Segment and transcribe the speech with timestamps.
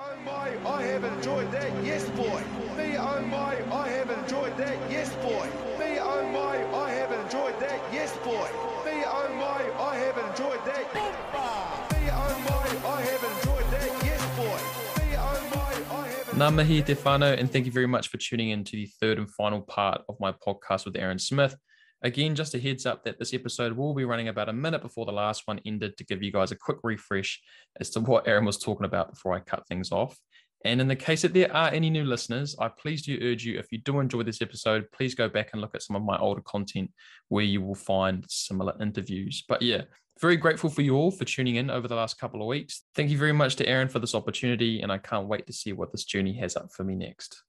[0.00, 2.42] oh my, I have enjoyed that, yes boy.
[2.76, 5.46] Me oh my, I have enjoyed that, yes boy.
[5.78, 8.48] Me oh my, I have enjoyed that, yes boy.
[8.86, 10.94] Me oh my, I have enjoyed that.
[10.94, 14.58] Me oh my, I have enjoyed that, yes boy.
[15.00, 18.64] Me oh my, I have Ngā mihi and thank you very much for tuning in
[18.64, 21.56] to the third and final part of my podcast with Aaron Smith.
[22.02, 25.04] Again, just a heads up that this episode will be running about a minute before
[25.04, 27.40] the last one ended to give you guys a quick refresh
[27.80, 30.16] as to what Aaron was talking about before I cut things off.
[30.64, 33.58] And in the case that there are any new listeners, I please do urge you,
[33.58, 36.18] if you do enjoy this episode, please go back and look at some of my
[36.18, 36.90] older content
[37.28, 39.44] where you will find similar interviews.
[39.48, 39.82] But yeah,
[40.20, 42.82] very grateful for you all for tuning in over the last couple of weeks.
[42.96, 45.72] Thank you very much to Aaron for this opportunity, and I can't wait to see
[45.72, 47.42] what this journey has up for me next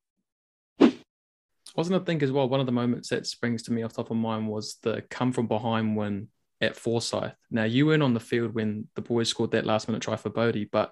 [1.79, 4.11] wasn't I think as well, one of the moments that springs to me off top
[4.11, 6.27] of mind was the come from behind win
[6.59, 7.31] at Forsyth.
[7.49, 10.29] Now you weren't on the field when the boys scored that last minute try for
[10.29, 10.91] Bodie, but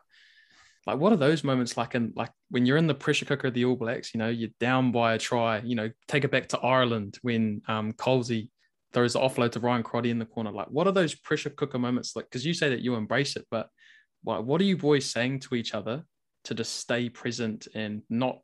[0.85, 3.53] like what are those moments like in like when you're in the pressure cooker of
[3.53, 6.47] the All Blacks, you know, you're down by a try, you know, take it back
[6.49, 8.47] to Ireland when um Colesy
[8.93, 10.51] throws the offload to Ryan Crotty in the corner.
[10.51, 12.27] Like what are those pressure cooker moments like?
[12.31, 13.67] Because you say that you embrace it, but
[14.23, 16.05] like what are you boys saying to each other
[16.45, 18.39] to just stay present and not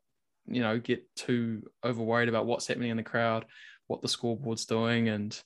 [0.46, 3.44] you know get too over worried about what's happening in the crowd
[3.86, 5.42] what the scoreboard's doing and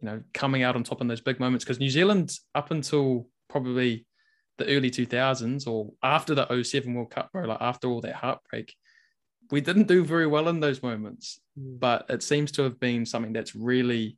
[0.00, 1.64] you know coming out on top in those big moments.
[1.64, 4.06] Because new zealand up until probably
[4.58, 8.74] the early 2000s or after the 07 world cup bro like after all that heartbreak
[9.50, 11.40] we didn't do very well in those moments.
[11.58, 11.78] Mm.
[11.78, 14.16] but it seems to have been something that's really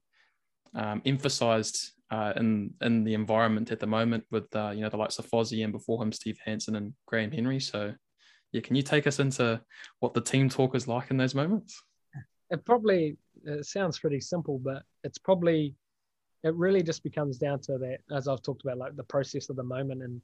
[0.75, 4.97] um, emphasized uh, in in the environment at the moment with uh, you know the
[4.97, 7.59] likes of Fozzie and before him Steve Hansen and Graham Henry.
[7.59, 7.93] So
[8.55, 9.61] yeah, can you take us into
[9.99, 11.83] what the team talk is like in those moments?
[12.51, 15.75] It probably it sounds pretty simple, but it's probably
[16.45, 19.57] it really just becomes down to that, as I've talked about, like the process of
[19.57, 20.05] the moment.
[20.05, 20.23] And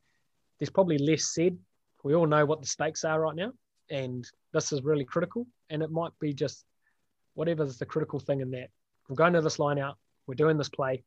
[0.60, 1.58] there's probably less said.
[2.04, 3.52] We all know what the stakes are right now,
[3.90, 5.44] and this is really critical.
[5.68, 6.64] And it might be just
[7.34, 8.68] whatever's the critical thing in that.
[9.08, 9.96] We're going to this line out.
[10.28, 11.02] We're doing this play.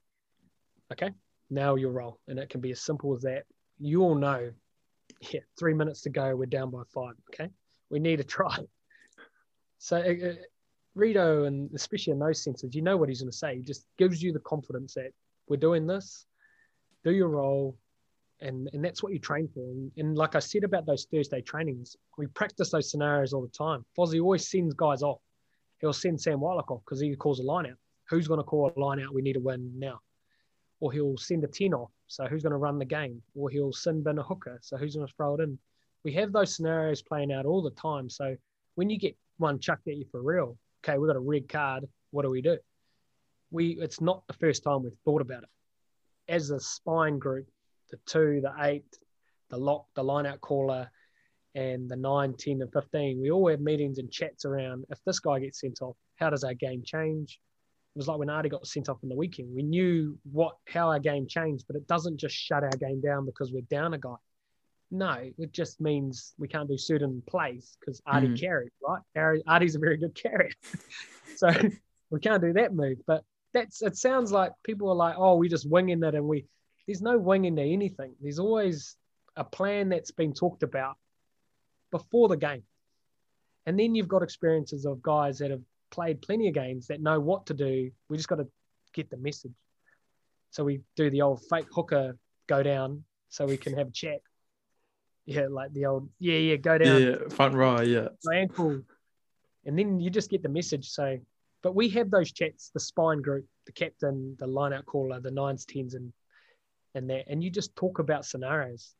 [0.91, 1.11] Okay,
[1.49, 3.45] now your role, and it can be as simple as that.
[3.79, 4.51] You all know
[5.31, 6.35] yeah, three minutes to go.
[6.35, 7.13] We're down by five.
[7.33, 7.49] Okay,
[7.89, 8.57] we need a try.
[9.77, 10.33] So uh, uh,
[10.95, 13.57] Rito, and especially in those senses, you know what he's going to say.
[13.57, 15.11] He just gives you the confidence that
[15.47, 16.25] we're doing this.
[17.03, 17.77] Do your role,
[18.39, 19.59] and and that's what you train for.
[19.59, 23.47] And, and like I said about those Thursday trainings, we practice those scenarios all the
[23.49, 23.85] time.
[23.97, 25.21] Fozzie always sends guys off.
[25.79, 27.77] He'll send Sam Whitelock off because he calls a line out.
[28.09, 29.13] Who's going to call a line out?
[29.13, 29.99] We need to win now.
[30.83, 33.21] Or he'll send a 10 off so who's going to run the game?
[33.35, 34.59] Or he'll send bin a hooker.
[34.61, 35.57] So who's going to throw it in?
[36.03, 38.09] We have those scenarios playing out all the time.
[38.09, 38.35] So
[38.75, 41.85] when you get one chucked at you for real, okay, we've got a red card.
[42.11, 42.57] What do we do?
[43.49, 45.49] We it's not the first time we've thought about it.
[46.27, 47.47] As a spine group,
[47.89, 48.85] the two, the eight,
[49.49, 50.91] the lock, the line out caller,
[51.55, 55.19] and the 9, 10, and 15, we all have meetings and chats around if this
[55.19, 57.39] guy gets sent off, how does our game change?
[57.95, 59.53] It was like when Ardie got sent off in the weekend.
[59.55, 63.25] We knew what how our game changed, but it doesn't just shut our game down
[63.25, 64.15] because we're down a guy.
[64.89, 68.39] No, it just means we can't do certain plays because Ardie mm.
[68.39, 69.01] carried, right?
[69.47, 70.51] Ardie's a very good carrier.
[71.35, 71.51] so
[72.09, 72.97] we can't do that move.
[73.05, 73.23] But
[73.53, 76.45] that's it sounds like people are like, oh, we're just winging it and we
[76.87, 78.15] there's no winging to anything.
[78.21, 78.95] There's always
[79.35, 80.97] a plan that's been talked about
[81.91, 82.63] before the game.
[83.65, 85.61] And then you've got experiences of guys that have
[85.93, 87.91] played plenty of games that know what to do.
[88.09, 88.47] We just got to
[88.93, 89.53] get the message.
[90.49, 92.17] So we do the old fake hooker
[92.47, 94.19] go down so we can have a chat.
[95.25, 97.01] Yeah, like the old yeah yeah go down.
[97.01, 97.81] Yeah, front row.
[97.81, 98.81] Yeah, My ankle,
[99.65, 100.89] and then you just get the message.
[100.89, 101.17] So,
[101.61, 105.63] but we have those chats, the spine group, the captain, the lineout caller, the nines,
[105.65, 106.11] tens, and
[106.95, 108.95] and that, and you just talk about scenarios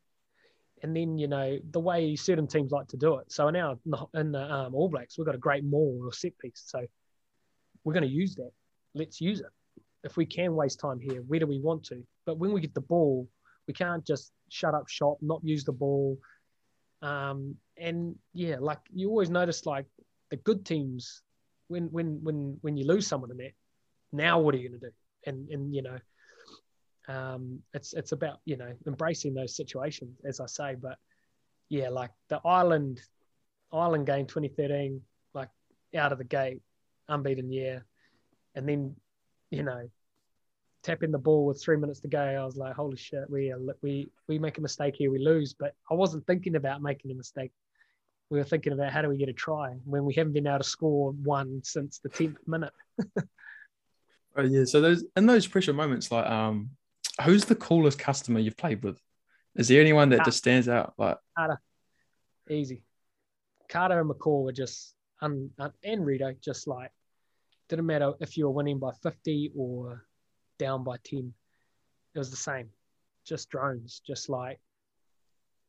[0.84, 3.32] and then you know the way certain teams like to do it.
[3.32, 3.80] So in now
[4.14, 6.62] in the um, All Blacks, we've got a great maul or set piece.
[6.66, 6.86] So
[7.84, 8.52] we're going to use that.
[8.94, 9.48] Let's use it.
[10.04, 12.04] If we can waste time here, where do we want to?
[12.26, 13.28] But when we get the ball,
[13.68, 16.20] we can't just shut up shop, not use the ball.
[17.02, 19.86] Um, and yeah, like you always notice, like
[20.30, 21.22] the good teams,
[21.70, 23.54] when when when when you lose someone in that,
[24.12, 24.94] now what are you going to do?
[25.26, 25.98] And and you know,
[27.08, 30.76] um, it's it's about you know embracing those situations, as I say.
[30.76, 30.98] But
[31.70, 33.02] yeah, like the Ireland
[33.72, 35.02] Ireland game 2013,
[35.34, 35.50] like
[35.96, 36.62] out of the gate,
[37.08, 37.86] unbeaten year,
[38.56, 38.96] and then
[39.50, 39.90] you know
[40.84, 42.20] tapping the ball with three minutes to go.
[42.20, 45.54] I was like, holy shit, we we we make a mistake here, we lose.
[45.54, 47.52] But I wasn't thinking about making a mistake.
[48.30, 50.60] We were thinking about how do we get a try when we haven't been able
[50.60, 52.74] to score one since the tenth minute.
[53.18, 56.72] oh yeah, so those in those pressure moments, like um,
[57.22, 59.00] who's the coolest customer you've played with?
[59.56, 60.94] Is there anyone that just stands out?
[60.98, 61.62] Like Carter.
[62.50, 62.82] easy.
[63.70, 66.92] Carter and McCaw were just, un, un, and Rito, just like,
[67.70, 70.06] didn't matter if you were winning by 50 or
[70.60, 71.34] down by 10.
[72.14, 72.70] It was the same.
[73.26, 74.60] Just drones, just like,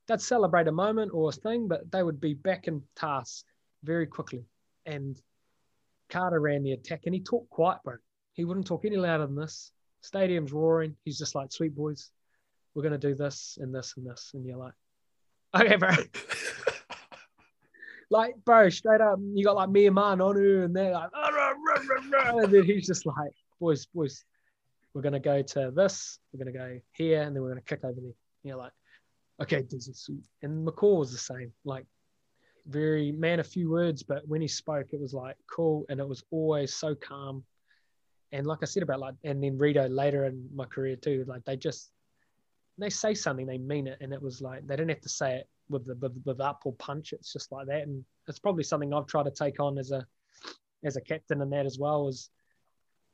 [0.06, 3.44] they'd celebrate a moment or a thing, but they would be back in task
[3.82, 4.44] very quickly.
[4.86, 5.20] And
[6.10, 7.96] Carter ran the attack and he talked quiet, bro.
[8.32, 9.70] He wouldn't talk any louder than this.
[10.04, 10.96] Stadium's roaring.
[11.04, 12.10] He's just like, sweet boys,
[12.74, 14.32] we're going to do this and this and this.
[14.34, 14.74] And you're like,
[15.54, 15.90] okay, bro.
[18.10, 22.36] like, bro, straight up, you got like me and Ma'a Nonu, and they're like, ah,
[22.36, 24.24] and then he's just like, boys, boys,
[24.92, 27.62] we're going to go to this, we're going to go here, and then we're going
[27.62, 28.04] to kick over there.
[28.04, 28.14] And
[28.44, 28.72] you're like,
[29.42, 30.24] okay, this is sweet.
[30.42, 31.86] And McCaw was the same, like,
[32.66, 36.08] very man, a few words, but when he spoke, it was like cool, and it
[36.08, 37.44] was always so calm.
[38.32, 41.44] And like I said about like, and then Rito later in my career too, like
[41.44, 41.90] they just
[42.78, 45.36] they say something, they mean it, and it was like they didn't have to say
[45.36, 47.12] it with the with, with up or punch.
[47.12, 50.04] It's just like that, and it's probably something I've tried to take on as a
[50.84, 52.28] as a captain and that as well as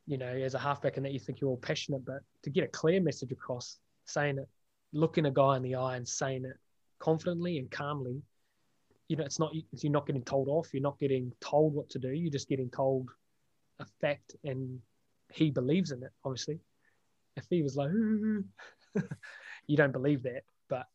[0.06, 2.64] you know as a halfback and that you think you're all passionate, but to get
[2.64, 4.48] a clear message across, saying it,
[4.92, 6.56] looking a guy in the eye and saying it
[6.98, 8.22] confidently and calmly,
[9.08, 11.98] you know, it's not you're not getting told off, you're not getting told what to
[11.98, 13.10] do, you're just getting told
[13.78, 14.80] a fact, and
[15.32, 16.10] he believes in it.
[16.24, 16.60] Obviously,
[17.36, 17.90] if he was like,
[19.66, 20.86] you don't believe that, but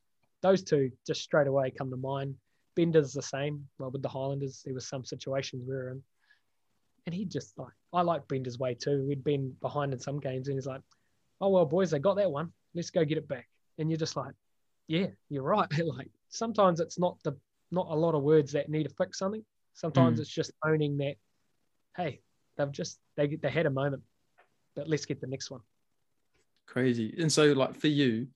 [0.42, 2.36] those two just straight away come to mind.
[2.76, 3.68] Bender's the same.
[3.80, 6.04] Well, with the Highlanders, there was some situations we were in,
[7.06, 9.06] and he just like I like Bender's way too.
[9.08, 10.82] We'd been behind in some games, and he's like,
[11.40, 12.52] "Oh well, boys, they got that one.
[12.74, 13.48] Let's go get it back."
[13.78, 14.34] And you're just like,
[14.88, 17.38] "Yeah, you're right." like sometimes it's not the
[17.72, 19.44] not a lot of words that need to fix something.
[19.74, 20.22] Sometimes mm.
[20.22, 21.16] it's just owning that.
[21.96, 22.22] Hey,
[22.58, 24.04] they've just they they had a moment,
[24.76, 25.62] but let's get the next one.
[26.68, 27.16] Crazy.
[27.20, 28.28] And so, like for you,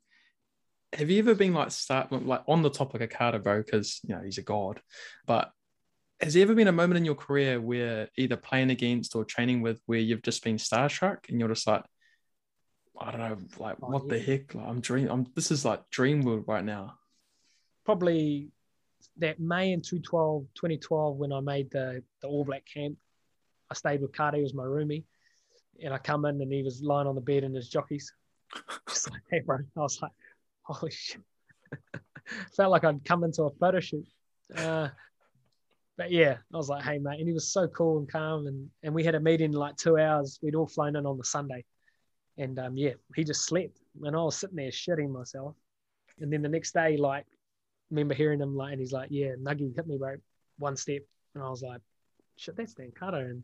[0.94, 3.62] have you ever been like start like on the topic of Carter, bro?
[3.62, 4.82] Because you know he's a god,
[5.26, 5.52] but
[6.20, 9.62] has there ever been a moment in your career where either playing against or training
[9.62, 11.84] with where you've just been starstruck and you're just like,
[13.00, 14.14] I don't know, like oh, what yeah.
[14.14, 14.54] the heck?
[14.54, 15.08] Like, I'm dream.
[15.10, 16.96] I'm this is like dream world right now.
[17.86, 18.52] Probably
[19.18, 22.98] that May in 2012, 2012 when I made the the All Black camp.
[23.72, 25.04] I stayed with Carter, he was my roomie,
[25.84, 28.14] and I come in and he was lying on the bed in his jockeys.
[28.88, 29.58] Just like, hey, bro.
[29.58, 30.12] I was like,
[30.64, 31.22] holy shit.
[32.56, 34.06] Felt like I'd come into a photo shoot.
[34.56, 34.90] Uh,
[35.98, 37.20] but yeah, I was like, hey, mate.
[37.20, 38.48] And he was so cool and calm.
[38.48, 40.40] And, and we had a meeting in like two hours.
[40.42, 41.66] We'd all flown in on the Sunday.
[42.38, 43.80] And um, yeah, he just slept.
[44.04, 45.56] And I was sitting there shitting myself.
[46.22, 47.26] And then the next day, like,
[47.90, 50.16] remember hearing him like, and he's like, yeah, Nuggy hit me, bro,
[50.58, 51.02] one step.
[51.36, 51.82] And I was like,
[52.38, 53.26] shit, that's Dan Carter.
[53.26, 53.44] And,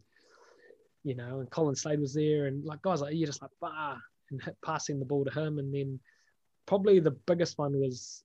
[1.06, 2.48] you know, and Colin Slade was there.
[2.48, 3.96] And like, guys, like, you're just like, bah,
[4.32, 5.60] and hit, passing the ball to him.
[5.60, 6.00] And then
[6.66, 8.24] probably the biggest one was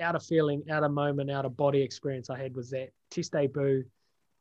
[0.00, 3.32] out of feeling, out of moment, out of body experience I had was that test
[3.32, 3.84] debut.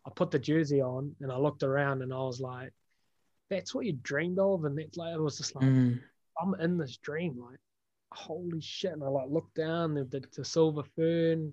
[0.07, 2.71] I put the jersey on and I looked around and I was like,
[3.49, 4.63] that's what you dreamed of.
[4.63, 5.99] And that's like, it was just like, mm.
[6.41, 7.37] I'm in this dream.
[7.37, 7.59] Like,
[8.13, 8.93] holy shit.
[8.93, 11.51] And I like looked down the, the, the silver fern.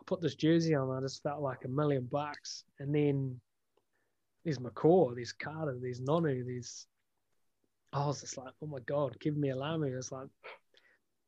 [0.00, 0.90] I put this jersey on.
[0.90, 2.64] I just felt like a million bucks.
[2.80, 3.40] And then
[4.46, 6.86] there's McCaw, there's Carter, there's Nonu, there's,
[7.92, 9.88] I was just like, oh my God, give me a lamy.
[9.88, 10.28] It's like,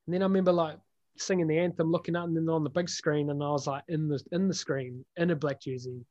[0.07, 0.79] and then I remember like
[1.17, 3.83] singing the anthem, looking up and then on the big screen, and I was like
[3.89, 6.07] in the in the screen in a black jersey.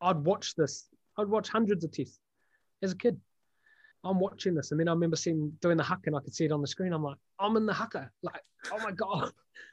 [0.00, 0.88] I'd watch this.
[1.18, 2.18] I'd watch hundreds of tests
[2.82, 3.20] as a kid.
[4.02, 6.46] I'm watching this, and then I remember seeing doing the huck, and I could see
[6.46, 6.94] it on the screen.
[6.94, 8.10] I'm like, I'm in the haka.
[8.22, 8.42] Like,
[8.72, 9.30] oh my god,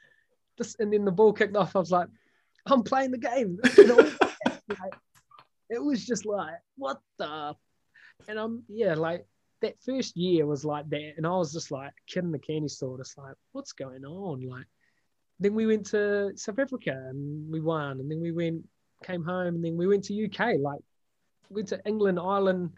[0.58, 0.76] this.
[0.78, 1.74] And then the ball kicked off.
[1.74, 2.08] I was like,
[2.66, 3.58] I'm playing the game.
[4.68, 4.92] like,
[5.70, 7.54] it was just like, what the?
[8.28, 9.26] And I'm yeah, like
[9.60, 12.68] that first year was like that, and I was just like kid in the candy
[12.68, 14.40] store, just like, what's going on?
[14.40, 14.66] Like,
[15.40, 18.64] then we went to South Africa and we won, and then we went,
[19.04, 20.80] came home, and then we went to UK, like,
[21.50, 22.70] went to England, Ireland,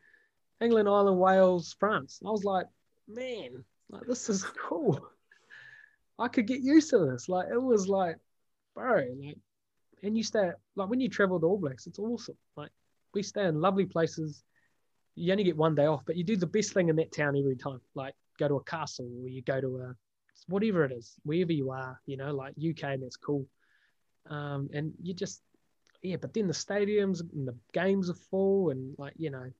[0.60, 2.18] England, Ireland, Wales, France.
[2.20, 2.66] And I was like,
[3.08, 5.00] man, like this is cool.
[6.18, 7.28] I could get used to this.
[7.28, 8.16] Like, it was like,
[8.74, 9.38] bro, like,
[10.02, 12.36] and you stay like when you travel to All Blacks, it's awesome.
[12.56, 12.70] Like,
[13.14, 14.44] we stay in lovely places
[15.14, 17.36] you only get one day off, but you do the best thing in that town
[17.36, 17.80] every time.
[17.94, 19.94] Like go to a castle or you go to a
[20.48, 23.46] whatever it is, wherever you are, you know, like UK and that's cool.
[24.28, 25.42] Um, and you just
[26.02, 29.50] yeah, but then the stadiums and the games are full and like, you know,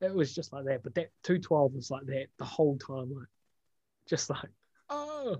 [0.00, 0.82] it was just like that.
[0.82, 3.28] But that 212 was like that the whole time, like
[4.06, 4.50] just like,
[4.90, 5.36] oh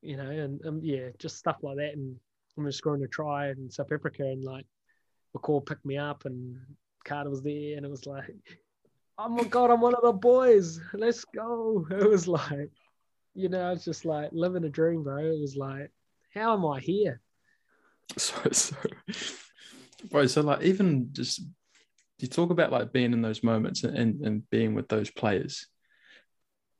[0.00, 1.94] you know, and um, yeah, just stuff like that.
[1.94, 2.16] And
[2.58, 4.66] I'm just going to try in South Africa and like
[5.36, 6.58] McCaw picked me up and
[7.04, 8.34] Carter was there, and it was like,
[9.16, 10.80] oh my god, I'm one of the boys.
[10.92, 11.86] Let's go.
[11.90, 12.70] It was like,
[13.34, 15.24] you know, it's just like living a dream, bro.
[15.24, 15.90] It was like,
[16.34, 17.20] how am I here?
[18.16, 18.74] So, so,
[20.10, 21.42] bro, so like even just
[22.18, 25.66] you talk about like being in those moments and, and being with those players.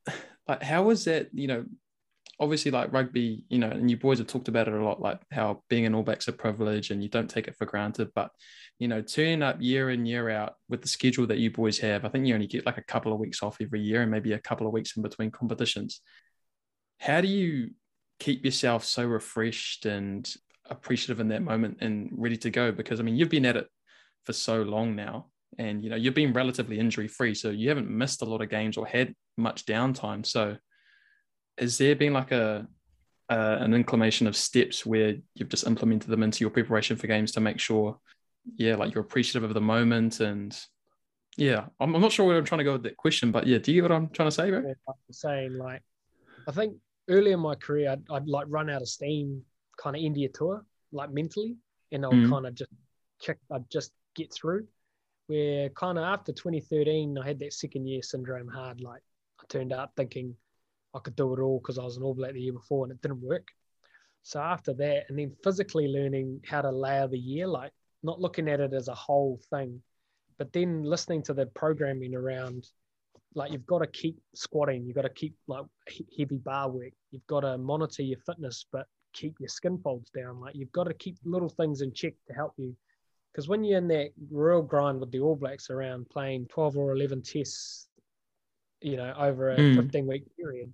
[0.49, 1.29] Like, how was that?
[1.35, 1.65] You know,
[2.41, 5.21] obviously, like rugby, you know, and you boys have talked about it a lot, like
[5.33, 8.09] how being an All Black's a privilege and you don't take it for granted.
[8.15, 8.31] But,
[8.79, 12.05] you know, turning up year in, year out with the schedule that you boys have,
[12.05, 14.33] I think you only get like a couple of weeks off every year and maybe
[14.33, 16.01] a couple of weeks in between competitions.
[16.99, 17.71] How do you
[18.19, 20.29] keep yourself so refreshed and
[20.71, 23.67] appreciative in that moment and ready to go because I mean you've been at it
[24.25, 25.27] for so long now
[25.59, 28.51] and you know you've been relatively injury free so you haven't missed a lot of
[28.51, 30.57] games or had much downtime so
[31.59, 32.67] is there been like a
[33.31, 37.33] uh, an inclination of steps where you've just implemented them into your preparation for games
[37.33, 37.99] to make sure
[38.57, 40.59] yeah like you're appreciative of the moment and
[41.37, 43.59] yeah I'm, I'm not sure where I'm trying to go with that question but yeah
[43.59, 44.61] do you get what I'm trying to say bro?
[44.61, 45.83] I'm saying like
[46.47, 46.77] I think
[47.11, 49.45] early in my career I'd, I'd like run out of steam
[49.79, 51.57] kind of India tour, like mentally,
[51.93, 52.29] and I'll mm.
[52.29, 52.71] kind of just
[53.21, 54.67] check, I'd just get through.
[55.29, 58.81] Where kind of after 2013, I had that second year syndrome hard.
[58.81, 59.03] Like
[59.41, 60.35] I turned up thinking
[60.99, 62.93] I could do it all because I was an All Black the year before and
[62.93, 63.49] it didn't work.
[64.23, 68.49] So after that, and then physically learning how to layer the year, like not looking
[68.49, 69.83] at it as a whole thing,
[70.39, 72.69] but then listening to the programming around
[73.35, 75.65] like you've got to keep squatting, you've got to keep like
[76.19, 80.41] heavy bar work, you've got to monitor your fitness, but keep your skin folds down.
[80.41, 82.77] Like you've got to keep little things in check to help you.
[83.33, 86.93] Because when you're in that real grind with the All Blacks around playing 12 or
[86.93, 87.89] 11 tests,
[88.81, 89.77] you know, over a mm.
[89.77, 90.73] 15 week period,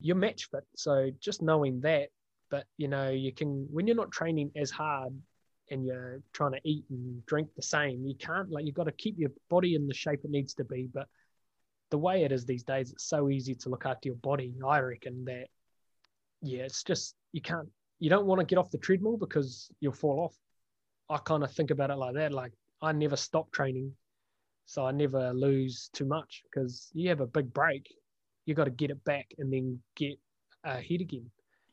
[0.00, 0.64] you're match fit.
[0.76, 2.08] So just knowing that,
[2.50, 5.12] but you know, you can, when you're not training as hard
[5.70, 8.92] and you're trying to eat and drink the same, you can't, like, you've got to
[8.92, 10.88] keep your body in the shape it needs to be.
[10.92, 11.08] But
[11.90, 14.54] the way it is these days, it's so easy to look after your body.
[14.66, 15.48] I reckon that
[16.42, 19.92] yeah, it's just you can't you don't want to get off the treadmill because you'll
[19.92, 20.36] fall off.
[21.10, 22.32] I kind of think about it like that.
[22.32, 23.92] Like I never stop training,
[24.66, 27.92] so I never lose too much because you have a big break,
[28.48, 30.18] you got to get it back and then get
[30.64, 31.30] ahead again.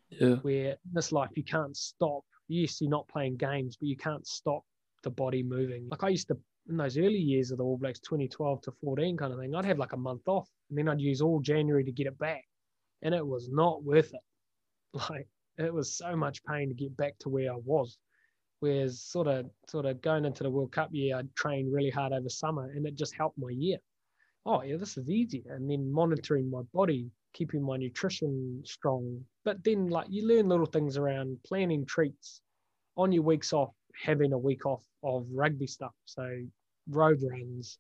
[0.10, 0.36] Yeah.
[0.36, 2.24] Where in this life you can't stop.
[2.48, 4.64] Yes, you're not playing games, but you can't stop
[5.04, 5.88] the body moving.
[5.90, 9.18] Like I used to in those early years of the All Blacks, 2012 to 14
[9.18, 9.56] kind of thing.
[9.56, 12.18] I'd have like a month off, and then I'd use all January to get it
[12.18, 12.44] back,
[13.02, 14.22] and it was not worth it.
[15.10, 15.28] Like
[15.58, 17.98] it was so much pain to get back to where I was.
[18.62, 22.14] Whereas sort of sort of going into the World Cup year, I trained really hard
[22.14, 23.78] over summer and it just helped my year.
[24.46, 25.44] Oh yeah, this is easy.
[25.50, 29.26] And then monitoring my body, keeping my nutrition strong.
[29.44, 32.42] But then like you learn little things around planning treats
[32.98, 33.74] on your weeks off,
[34.04, 35.94] having a week off of rugby stuff.
[36.06, 36.44] So
[36.90, 37.80] road runs,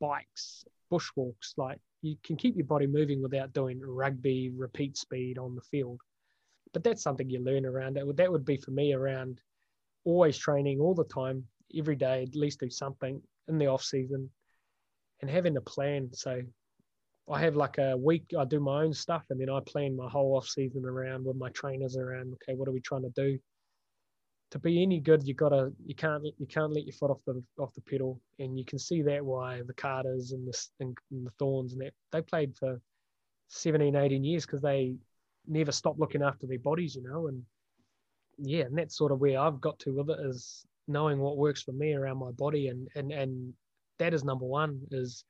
[0.00, 5.54] bikes, bushwalks, like you can keep your body moving without doing rugby repeat speed on
[5.54, 6.00] the field
[6.72, 8.16] but that's something you learn around it.
[8.16, 9.40] That would be for me around
[10.04, 11.44] always training all the time,
[11.76, 14.30] every day, at least do something in the off season
[15.22, 16.10] and having a plan.
[16.12, 16.42] So
[17.30, 20.08] I have like a week, I do my own stuff and then I plan my
[20.08, 23.38] whole off season around with my trainers around, okay, what are we trying to do?
[24.50, 27.42] To be any good, you gotta you can't you can't let your foot off the
[27.58, 31.30] off the pedal, and you can see that why the Carters and the and, the
[31.38, 32.78] Thorns and that they played for
[33.48, 34.94] 17, 18 years because they
[35.46, 37.42] never stop looking after their bodies, you know, and
[38.36, 41.62] yeah, and that's sort of where I've got to with it is knowing what works
[41.62, 43.54] for me around my body, and and and
[44.02, 45.24] that is number one is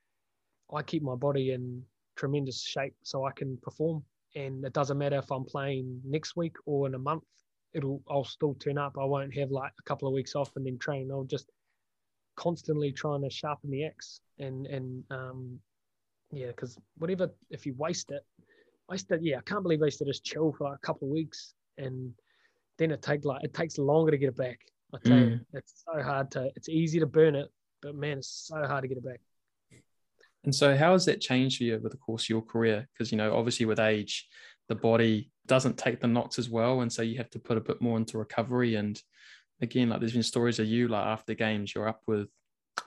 [0.75, 1.83] I keep my body in
[2.17, 4.02] tremendous shape so I can perform,
[4.35, 7.25] and it doesn't matter if I'm playing next week or in a month,
[7.75, 8.97] it'll I'll still turn up.
[8.99, 11.11] I won't have like a couple of weeks off and then train.
[11.11, 11.50] I'll just
[12.37, 15.59] constantly trying to sharpen the axe and and um
[16.31, 18.25] yeah, because whatever if you waste it,
[18.88, 20.87] I used to, yeah, I can't believe I used to just chill for like a
[20.87, 22.12] couple of weeks and
[22.79, 24.61] then it take like it takes longer to get it back.
[24.95, 25.31] I tell mm.
[25.31, 26.50] you, it's so hard to.
[26.57, 27.50] It's easy to burn it,
[27.83, 29.21] but man, it's so hard to get it back.
[30.45, 32.89] And so, how has that changed for you over the course of your career?
[32.93, 34.27] Because you know, obviously, with age,
[34.69, 37.61] the body doesn't take the knocks as well, and so you have to put a
[37.61, 38.77] bit more into recovery.
[38.77, 39.01] And
[39.61, 42.29] again, like there's been stories of you like after games, you're up with,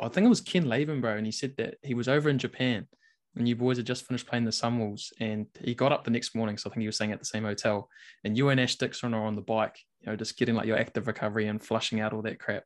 [0.02, 2.40] I think it was Ken Laban, bro, and he said that he was over in
[2.40, 2.88] Japan
[3.36, 6.36] and you boys had just finished playing the Sunwolves, and he got up the next
[6.36, 6.58] morning.
[6.58, 7.90] So I think he was staying at the same hotel,
[8.24, 10.78] and you and Ash Dixon are on the bike, you know, just getting like your
[10.78, 12.64] active recovery and flushing out all that crap.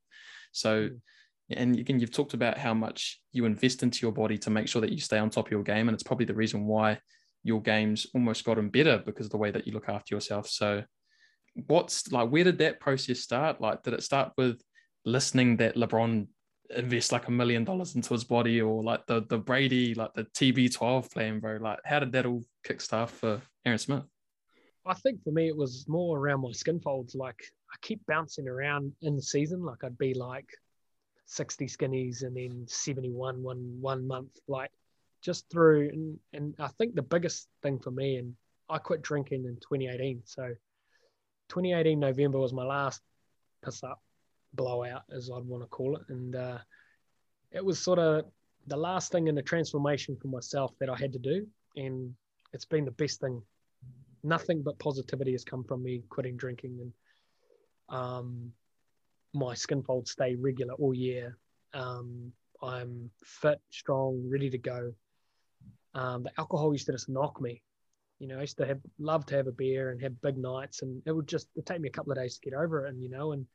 [0.51, 0.99] So, mm.
[1.51, 4.81] And again, you've talked about how much you invest into your body to make sure
[4.81, 6.99] that you stay on top of your game, and it's probably the reason why
[7.43, 10.47] your game's almost gotten better because of the way that you look after yourself.
[10.47, 10.83] So,
[11.67, 13.61] what's like, where did that process start?
[13.61, 14.61] Like, did it start with
[15.05, 16.27] listening that LeBron
[16.75, 20.25] invest like a million dollars into his body or like the the Brady like the
[20.25, 21.57] TB12 plan, bro?
[21.57, 24.03] Like how did that all kickstart for Aaron Smith?
[24.85, 27.15] I think for me it was more around my skin folds.
[27.15, 27.41] Like
[27.71, 29.63] I keep bouncing around in the season.
[29.63, 30.49] Like I'd be like
[31.29, 34.71] 60 skinnies and then 71 one one month, like
[35.21, 35.89] just through.
[35.89, 38.35] And, and I think the biggest thing for me, and
[38.67, 40.23] I quit drinking in 2018.
[40.25, 40.47] So
[41.49, 43.01] 2018 November was my last
[43.63, 44.01] piss up
[44.53, 46.01] blowout, as I'd want to call it.
[46.09, 46.57] And uh,
[47.51, 48.25] it was sort of
[48.65, 51.45] the last thing in the transformation for myself that I had to do.
[51.75, 52.15] And
[52.53, 53.39] it's been the best thing.
[54.23, 56.79] Nothing but positivity has come from me quitting drinking.
[56.81, 56.93] And
[57.89, 58.51] um,
[59.33, 61.37] my skin folds stay regular all year.
[61.73, 62.31] Um,
[62.61, 64.93] I'm fit, strong, ready to go.
[65.93, 67.61] Um, the alcohol used to just knock me.
[68.19, 70.81] You know, I used to have love to have a beer and have big nights,
[70.81, 72.89] and it would just take me a couple of days to get over it.
[72.89, 73.45] And you know, and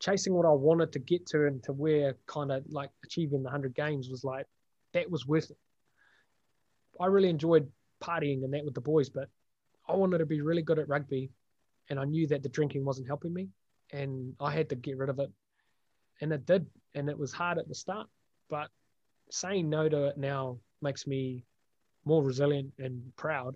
[0.00, 3.48] chasing what I wanted to get to and to where kind of like achieving the
[3.48, 4.46] 100 games was like,
[4.92, 5.56] that was worth it.
[7.00, 7.70] I really enjoyed
[8.02, 9.28] partying and that with the boys, but
[9.88, 11.30] I wanted to be really good at rugby.
[11.90, 13.48] And I knew that the drinking wasn't helping me
[13.92, 15.30] and I had to get rid of it.
[16.20, 16.66] And it did.
[16.94, 18.08] And it was hard at the start,
[18.48, 18.68] but
[19.30, 21.44] saying no to it now makes me
[22.04, 23.54] more resilient and proud.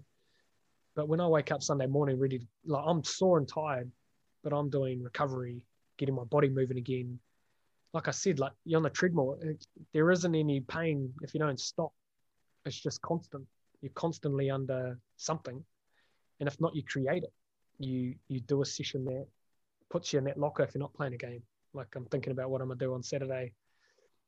[0.95, 3.91] But when I wake up Sunday morning ready, to, like I'm sore and tired,
[4.43, 5.65] but I'm doing recovery
[5.97, 7.19] getting my body moving again.
[7.93, 11.41] Like I said, like you're on the treadmill, it, there isn't any pain if you
[11.41, 11.93] don't stop.
[12.65, 13.45] It's just constant.
[13.81, 15.63] You're constantly under something,
[16.41, 17.33] and if not, you create it.
[17.79, 19.27] You you do a session that
[19.93, 21.43] puts you in that locker if you're not playing a game.
[21.73, 23.53] Like I'm thinking about what I'm gonna do on Saturday.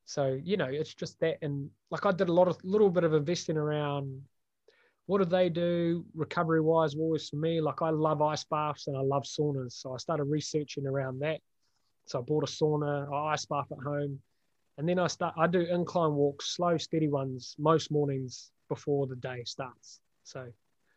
[0.05, 3.03] So you know, it's just that, and like I did a lot of little bit
[3.03, 4.21] of investing around
[5.07, 8.97] what do they do recovery wise always for me like i love ice baths and
[8.97, 11.39] i love saunas so i started researching around that
[12.05, 14.19] so I bought a sauna, I ice bath at home,
[14.77, 15.33] and then I start.
[15.37, 19.99] I do incline walks, slow, steady ones, most mornings before the day starts.
[20.23, 20.47] So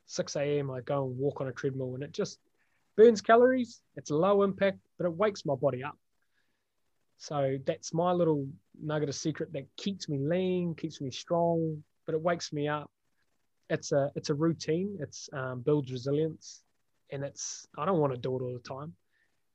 [0.06, 0.70] 6 a.m.
[0.70, 2.38] I go and walk on a treadmill, and it just
[2.98, 3.80] burns calories.
[3.96, 5.96] It's low impact, but it wakes my body up.
[7.16, 8.46] So that's my little
[8.80, 12.90] nugget of secret that keeps me lean, keeps me strong, but it wakes me up.
[13.70, 14.98] It's a it's a routine.
[15.00, 16.62] It's um, builds resilience,
[17.10, 18.92] and it's I don't want to do it all the time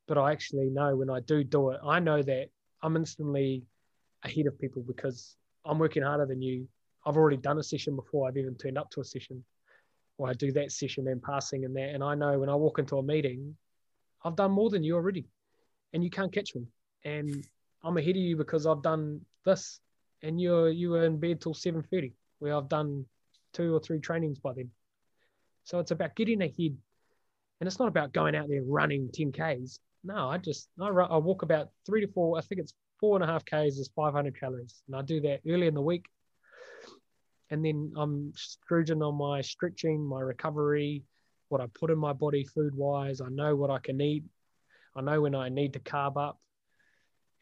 [0.08, 2.50] but I actually know when I do do it, I know that
[2.82, 3.64] I'm instantly
[4.24, 6.68] ahead of people because I'm working harder than you.
[7.06, 9.44] I've already done a session before I've even turned up to a session,
[10.18, 11.90] or I do that session and passing and that.
[11.90, 13.56] And I know when I walk into a meeting,
[14.24, 15.26] I've done more than you already,
[15.94, 16.68] and you can't catch me.
[17.04, 17.46] And
[17.84, 19.80] I'm ahead of you because I've done this,
[20.22, 23.06] and you're you were in bed till 7:30, where I've done
[23.54, 24.72] two or three trainings by then.
[25.66, 26.78] So it's about getting ahead,
[27.60, 29.80] and it's not about going out there running 10ks.
[30.04, 32.38] No, I just I, I walk about three to four.
[32.38, 35.42] I think it's four and a half k's is 500 calories, and I do that
[35.48, 36.06] early in the week.
[37.54, 41.04] And then I'm stringent on my stretching, my recovery,
[41.50, 43.22] what I put in my body food wise.
[43.22, 44.24] I know what I can eat.
[44.96, 46.40] I know when I need to carb up.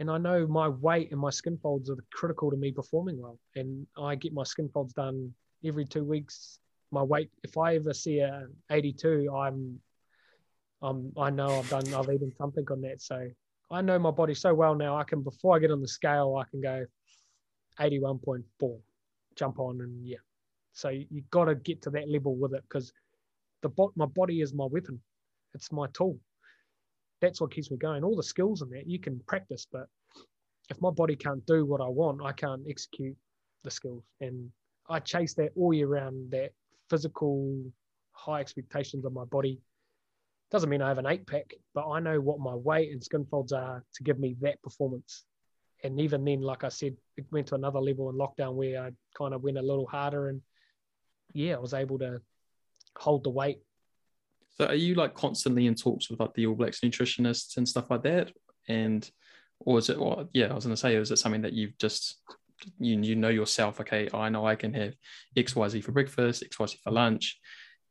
[0.02, 3.40] And I know my weight and my skin folds are critical to me performing well.
[3.56, 6.60] And I get my skin folds done every two weeks.
[6.92, 9.80] My weight, if I ever see a 82, I'm
[10.82, 13.02] um, I know I've done, I've eaten something on that.
[13.02, 13.30] So
[13.72, 14.98] I know my body so well now.
[14.98, 16.86] I can, before I get on the scale, I can go
[17.80, 18.82] 81.4,
[19.36, 20.18] jump on, and yeah.
[20.74, 22.94] So you, got to get to that level with it because
[23.62, 25.00] the bot my body is my weapon.
[25.54, 26.18] It's my tool.
[27.20, 28.04] That's what keeps me going.
[28.04, 29.88] All the skills in that you can practice, but
[30.70, 33.16] if my body can't do what I want, I can't execute
[33.64, 34.04] the skills.
[34.22, 34.50] And
[34.90, 36.32] I chase that all year round.
[36.32, 36.52] That
[36.90, 37.64] physical
[38.14, 39.60] high expectations of my body
[40.52, 43.26] doesn't mean I have an eight pack, but I know what my weight and skin
[43.30, 45.26] folds are to give me that performance.
[45.84, 48.92] And even then, like I said, it went to another level in lockdown where I
[49.18, 50.42] kind of went a little harder and
[51.34, 52.22] yeah, I was able to
[52.98, 53.60] hold the weight.
[54.58, 57.90] So are you like constantly in talks with like the All Blacks nutritionists and stuff
[57.90, 58.32] like that?
[58.68, 59.10] And
[59.60, 62.18] or is it or yeah, I was gonna say, is it something that you've just
[62.78, 64.94] you you know yourself, okay, I know I can have
[65.36, 67.40] XYZ for breakfast, XYZ for lunch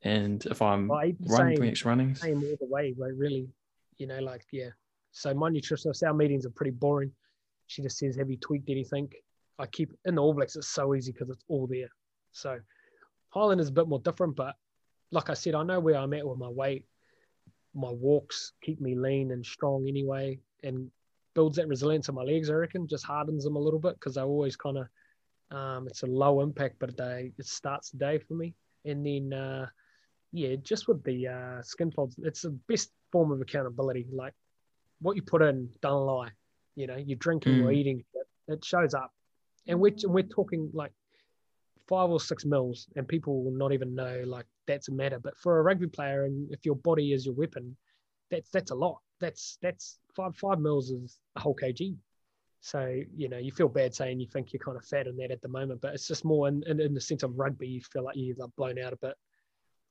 [0.03, 3.49] and if I'm well, running, doing extra runnings, same all the way, but really,
[3.99, 4.71] you know, like yeah.
[5.13, 7.13] So my nutritionist, our meetings are pretty boring.
[7.71, 9.13] She just says, "Have you tweaked anything?"
[9.59, 10.57] I keep in the All Blacks.
[10.57, 11.91] It's so easy because it's all there.
[12.33, 12.59] So
[13.29, 14.57] Highland is a bit more different, but
[15.13, 16.85] like I said, I know where I'm at with my weight.
[17.75, 20.91] My walks keep me lean and strong anyway, and
[21.35, 22.51] builds that resilience in my legs.
[22.51, 26.03] I reckon just hardens them a little bit because I always kind of um, it's
[26.03, 28.55] a low impact, but it starts the day for me.
[28.85, 29.67] And then uh,
[30.33, 34.07] yeah, just with the uh, skin folds, it's the best form of accountability.
[34.13, 34.35] Like
[35.01, 36.31] what you put in, don't lie.
[36.77, 37.65] You know, you're drinking mm.
[37.65, 39.13] or eating, it, it shows up.
[39.67, 40.93] And we're, we're talking like
[41.91, 45.19] five or six mils, and people will not even know like that's a matter.
[45.19, 47.77] But for a rugby player, and if your body is your weapon,
[48.31, 48.99] that's that's a lot.
[49.21, 51.97] that's that's five five mils is a whole kg.
[52.61, 55.31] So you know you feel bad saying you think you're kind of fat in that
[55.31, 57.69] at the moment, but it's just more in, in, in the sense of rugby.
[57.69, 59.15] You feel like you've blown out a bit.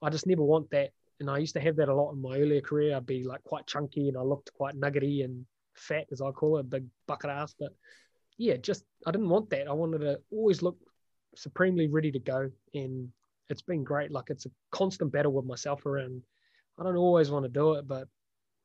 [0.01, 2.37] I just never want that, and I used to have that a lot in my
[2.37, 2.95] earlier career.
[2.95, 5.45] I'd be like quite chunky and I looked quite nuggety and
[5.79, 7.55] fat, as I call it, big bucket ass.
[7.59, 7.73] But
[8.37, 9.67] yeah, just I didn't want that.
[9.67, 10.77] I wanted to always look
[11.35, 13.09] supremely ready to go, and
[13.49, 14.11] it's been great.
[14.11, 16.21] Like it's a constant battle with myself around.
[16.79, 18.07] I don't always want to do it, but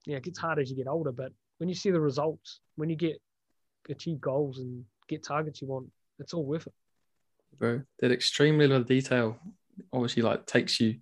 [0.07, 1.12] yeah, it gets harder as you get older.
[1.12, 3.20] But when you see the results, when you get
[3.88, 6.72] achieve goals and get targets you want, it's all worth it.
[7.59, 9.38] Bro, that extremely little detail
[9.92, 10.96] obviously like takes you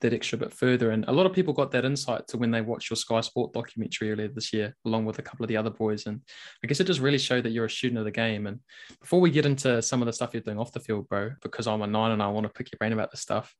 [0.00, 0.90] that extra bit further.
[0.90, 3.52] And a lot of people got that insight to when they watched your Sky Sport
[3.52, 6.06] documentary earlier this year, along with a couple of the other boys.
[6.06, 6.20] And
[6.62, 8.46] I guess it just really showed that you're a student of the game.
[8.46, 8.60] And
[9.00, 11.66] before we get into some of the stuff you're doing off the field, bro, because
[11.66, 13.54] I'm a nine and I want to pick your brain about this stuff.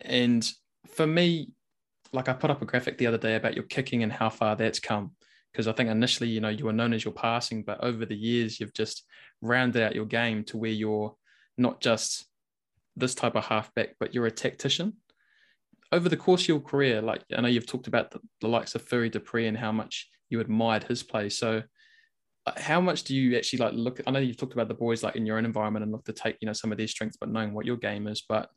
[0.00, 0.48] And
[0.88, 1.52] for me,
[2.12, 4.56] like I put up a graphic the other day about your kicking and how far
[4.56, 5.12] that's come.
[5.52, 8.16] Because I think initially, you know, you were known as your passing, but over the
[8.16, 9.04] years, you've just
[9.40, 11.14] rounded out your game to where you're
[11.58, 12.26] not just
[12.96, 14.94] this type of halfback, but you're a tactician
[15.92, 18.74] over the course of your career, like I know you've talked about the, the likes
[18.74, 21.28] of Fourie du Preez and how much you admired his play.
[21.28, 21.62] So,
[22.46, 24.00] uh, how much do you actually like look?
[24.06, 26.12] I know you've talked about the boys like in your own environment and look to
[26.12, 28.22] take you know some of their strengths, but knowing what your game is.
[28.26, 28.48] But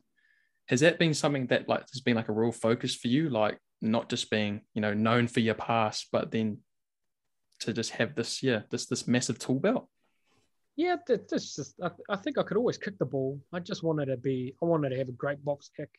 [0.68, 3.28] has that been something that like has been like a real focus for you?
[3.28, 6.58] Like not just being you know known for your past, but then
[7.60, 9.88] to just have this yeah this this massive tool belt.
[10.76, 13.40] Yeah, this just I, I think I could always kick the ball.
[13.52, 15.90] I just wanted to be I wanted to have a great box kick.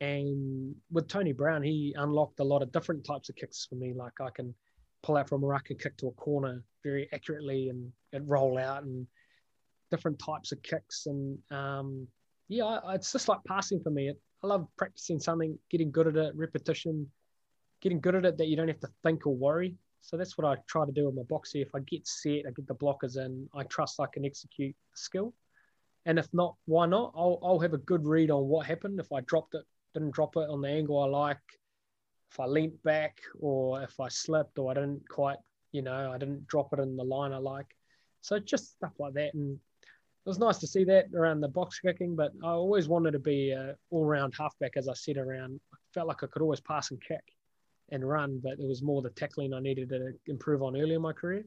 [0.00, 3.94] And with Tony Brown, he unlocked a lot of different types of kicks for me.
[3.94, 4.54] Like I can
[5.02, 8.58] pull out from a ruck and kick to a corner very accurately and, and roll
[8.58, 9.06] out and
[9.90, 11.06] different types of kicks.
[11.06, 12.06] And um,
[12.48, 14.08] yeah, I, it's just like passing for me.
[14.08, 17.10] It, I love practicing something, getting good at it, repetition,
[17.80, 19.76] getting good at it that you don't have to think or worry.
[20.00, 21.62] So that's what I try to do with my boxy.
[21.62, 24.96] If I get set, I get the blockers in, I trust I can execute the
[24.96, 25.32] skill.
[26.04, 27.14] And if not, why not?
[27.16, 29.00] I'll, I'll have a good read on what happened.
[29.00, 31.38] If I dropped it didn't drop it on the angle I like,
[32.30, 35.38] if I leant back or if I slipped or I didn't quite,
[35.72, 37.76] you know, I didn't drop it in the line I like.
[38.20, 39.34] So just stuff like that.
[39.34, 43.12] And it was nice to see that around the box kicking, but I always wanted
[43.12, 45.60] to be an all round halfback, as I said, around.
[45.72, 47.22] I felt like I could always pass and kick
[47.90, 51.02] and run, but it was more the tackling I needed to improve on early in
[51.02, 51.44] my career.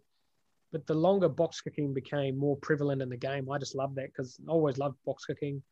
[0.71, 3.49] But the longer box kicking became more prevalent in the game.
[3.49, 5.63] I just loved that because I always loved box kicking.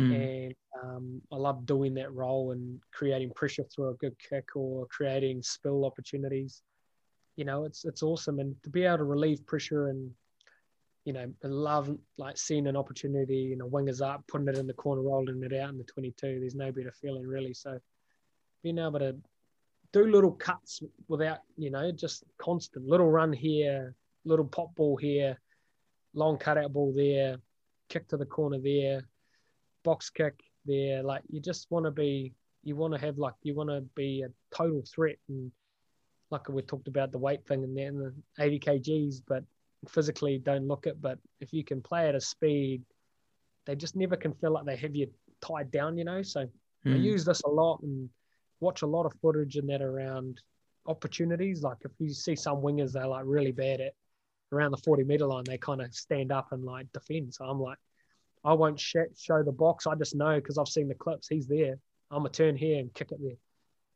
[0.00, 0.46] Mm.
[0.46, 4.86] And um, I love doing that role and creating pressure through a good kick or
[4.86, 6.62] creating spill opportunities.
[7.36, 10.10] You know, it's it's awesome, and to be able to relieve pressure and
[11.04, 14.66] you know, I love like seeing an opportunity, you know, wingers up, putting it in
[14.66, 16.40] the corner, rolling it out in the 22.
[16.40, 17.54] There's no better feeling really.
[17.54, 17.78] So
[18.62, 19.16] being able to
[19.92, 25.40] do little cuts without, you know, just constant little run here, little pop ball here,
[26.14, 27.38] long cutout ball there,
[27.88, 29.02] kick to the corner there,
[29.82, 31.02] box kick there.
[31.02, 34.22] Like you just want to be, you want to have like, you want to be
[34.22, 35.16] a total threat.
[35.28, 35.50] And
[36.30, 39.44] like we talked about the weight thing and then the 80 kgs, but
[39.88, 41.00] physically don't look it.
[41.00, 42.82] But if you can play at a speed,
[43.66, 45.08] they just never can feel like they have you
[45.40, 46.22] tied down, you know?
[46.22, 46.46] So
[46.86, 46.94] mm.
[46.94, 48.08] I use this a lot and
[48.60, 50.40] watch a lot of footage and that around
[50.86, 51.62] opportunities.
[51.62, 53.94] Like if you see some wingers, they're like really bad at
[54.52, 57.34] around the 40 meter line, they kind of stand up and like defend.
[57.34, 57.78] So I'm like,
[58.44, 59.86] I won't sh- show the box.
[59.86, 61.28] I just know because I've seen the clips.
[61.28, 61.78] He's there.
[62.10, 63.36] I'm a turn here and kick it there,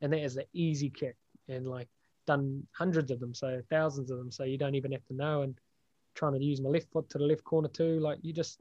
[0.01, 1.17] and that is an easy kick.
[1.49, 1.89] And like
[2.27, 4.31] done hundreds of them, so thousands of them.
[4.31, 5.43] So you don't even have to know.
[5.43, 5.59] And
[6.15, 8.01] trying to use my left foot to the left corner too.
[8.01, 8.61] Like you just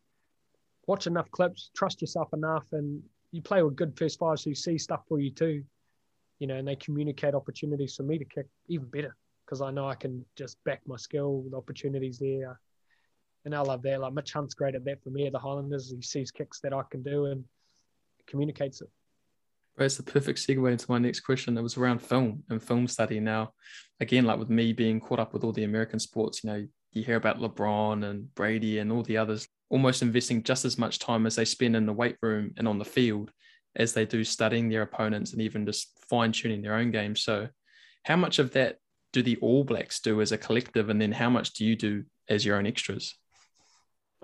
[0.87, 4.77] watch enough clips, trust yourself enough, and you play with good first fives who see
[4.77, 5.63] stuff for you too.
[6.39, 9.87] You know, and they communicate opportunities for me to kick even better because I know
[9.87, 12.59] I can just back my skill, the opportunities there
[13.45, 14.01] and I love that.
[14.01, 15.91] Like Mitch Hunt's great at that for me the Highlanders.
[15.91, 17.43] He sees kicks that I can do and
[18.27, 18.89] communicates it.
[19.77, 21.57] It's the perfect segue into my next question.
[21.57, 23.19] It was around film and film study.
[23.19, 23.51] Now,
[23.99, 27.03] again, like with me being caught up with all the American sports, you know, you
[27.03, 31.25] hear about LeBron and Brady and all the others almost investing just as much time
[31.25, 33.31] as they spend in the weight room and on the field
[33.75, 37.15] as they do studying their opponents and even just fine tuning their own game.
[37.15, 37.49] So,
[38.03, 38.77] how much of that
[39.11, 40.89] do the All Blacks do as a collective?
[40.89, 43.15] And then how much do you do as your own extras?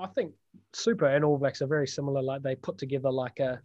[0.01, 0.33] I think
[0.73, 2.21] Super and All Blacks are very similar.
[2.21, 3.61] Like they put together like a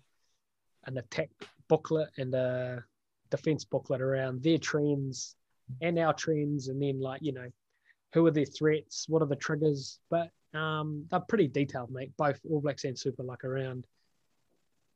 [0.85, 1.31] an attack
[1.69, 2.85] booklet and a
[3.31, 5.37] defense booklet around their trends
[5.81, 7.49] and our trends, and then like you know
[8.13, 9.99] who are their threats, what are the triggers.
[10.11, 12.13] But um, they're pretty detailed, mate.
[12.17, 13.87] Both All Blacks and Super like around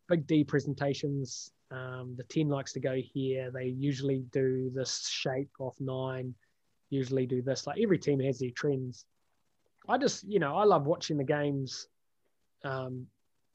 [0.09, 3.51] big D presentations, Um, the 10 likes to go here.
[3.51, 6.35] They usually do this shape off nine,
[6.91, 7.67] usually do this.
[7.67, 9.07] Like every team has their trends.
[9.89, 11.89] I just, you know, I love watching the games
[12.65, 13.07] um,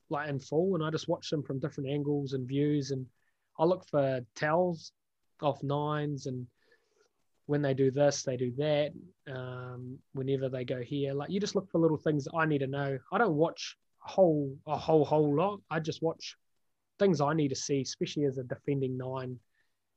[0.09, 2.91] like in full and I just watch them from different angles and views.
[2.91, 3.05] And
[3.57, 4.91] I look for tells
[5.41, 6.47] off nines and
[7.47, 8.91] when they do this, they do that.
[9.31, 12.67] Um, whenever they go here, like you just look for little things I need to
[12.67, 12.97] know.
[13.11, 15.61] I don't watch a whole a whole whole lot.
[15.69, 16.35] I just watch
[16.97, 19.38] things I need to see, especially as a defending nine,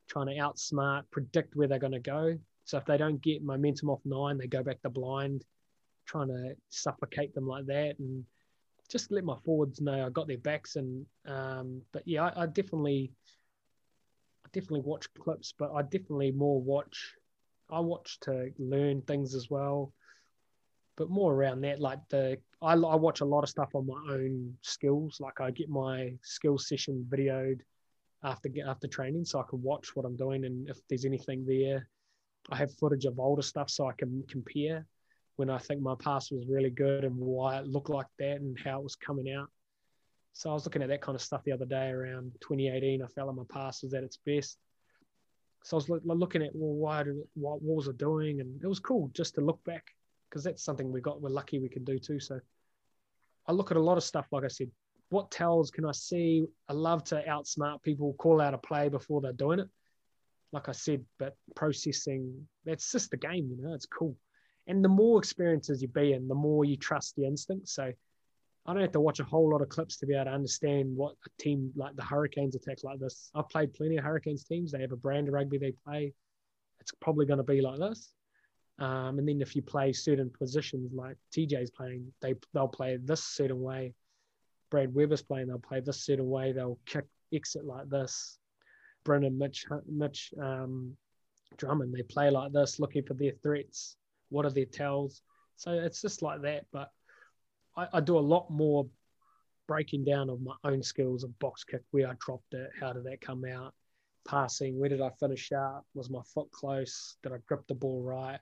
[0.07, 2.37] trying to outsmart, predict where they're going to go.
[2.65, 5.43] So if they don't get momentum off nine, they go back to blind,
[6.09, 8.25] trying to suffocate them like that, and
[8.89, 10.75] just let my forwards know I got their backs.
[10.75, 13.11] And um, but yeah, I, I definitely,
[14.45, 17.13] I definitely watch clips, but I definitely more watch
[17.69, 19.93] I watch to learn things as well,
[20.95, 21.79] but more around that.
[21.79, 25.19] Like the I, I watch a lot of stuff on my own skills.
[25.19, 27.59] Like I get my skill session videoed
[28.23, 31.87] after after training, so I can watch what I'm doing and if there's anything there.
[32.51, 34.87] I have footage of older stuff so I can compare
[35.39, 38.59] when I think my pass was really good and why it looked like that and
[38.59, 39.49] how it was coming out.
[40.33, 43.01] So I was looking at that kind of stuff the other day around 2018.
[43.01, 44.57] I felt like my pass was at its best.
[45.63, 48.81] So I was looking at well, why did what, was it doing, and it was
[48.81, 49.85] cool just to look back
[50.29, 51.21] because that's something we got.
[51.21, 52.19] We're lucky we can do too.
[52.19, 52.41] So
[53.47, 54.27] I look at a lot of stuff.
[54.33, 54.69] Like I said,
[55.07, 56.47] what tells can I see?
[56.67, 59.69] I love to outsmart people, call out a play before they're doing it.
[60.51, 63.49] Like I said, but processing that's just the game.
[63.57, 64.17] You know, it's cool.
[64.69, 67.67] And the more experiences you be in, the more you trust the instinct.
[67.67, 67.91] So
[68.65, 70.95] I don't have to watch a whole lot of clips to be able to understand
[70.95, 73.31] what a team like the Hurricanes attack like this.
[73.33, 74.71] I've played plenty of Hurricanes teams.
[74.71, 76.13] They have a brand of rugby they play.
[76.79, 78.13] It's probably going to be like this.
[78.77, 83.23] Um, and then if you play certain positions like TJ's playing, they they'll play this
[83.23, 83.93] certain way.
[84.69, 86.51] Brad Weber's playing, they'll play this certain way.
[86.51, 88.37] They'll kick exit like this.
[89.03, 90.95] Brennan, Mitch, Mitch um,
[91.57, 93.97] Drummond, they play like this, looking for their threats.
[94.29, 95.21] What are their tells?
[95.57, 96.65] So it's just like that.
[96.71, 96.89] But
[97.75, 98.87] I, I do a lot more
[99.67, 103.03] breaking down of my own skills of box kick, where I dropped it, how did
[103.05, 103.73] that come out,
[104.27, 108.01] passing, where did I finish sharp, was my foot close, did I grip the ball
[108.01, 108.39] right,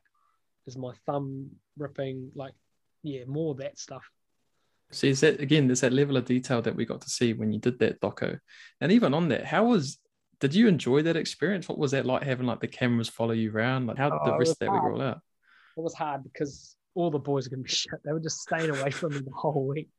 [0.66, 2.54] is my thumb ripping, like,
[3.04, 4.04] yeah, more of that stuff.
[4.92, 5.68] See, is that again?
[5.68, 8.40] There's that level of detail that we got to see when you did that doco,
[8.80, 10.00] and even on that, how was?
[10.40, 11.68] Did you enjoy that experience?
[11.68, 13.88] What was that like having like the cameras follow you around?
[13.88, 15.20] Like how did the oh, rest of that week roll out?
[15.78, 18.00] It was hard because all the boys are going to be shit.
[18.04, 19.90] They were just staying away from me the whole week.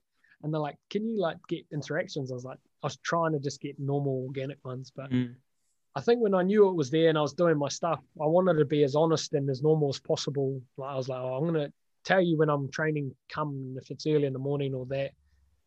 [0.43, 2.31] And they're like, can you like get interactions?
[2.31, 4.93] I was like, I was trying to just get normal organic ones.
[4.95, 5.35] But mm.
[5.97, 8.27] I think when I knew it was there and I was doing my stuff, I
[8.27, 10.61] wanted to be as honest and as normal as possible.
[10.77, 11.73] Like I was like, oh, I'm going to
[12.05, 15.11] tell you when I'm training, come if it's early in the morning or that.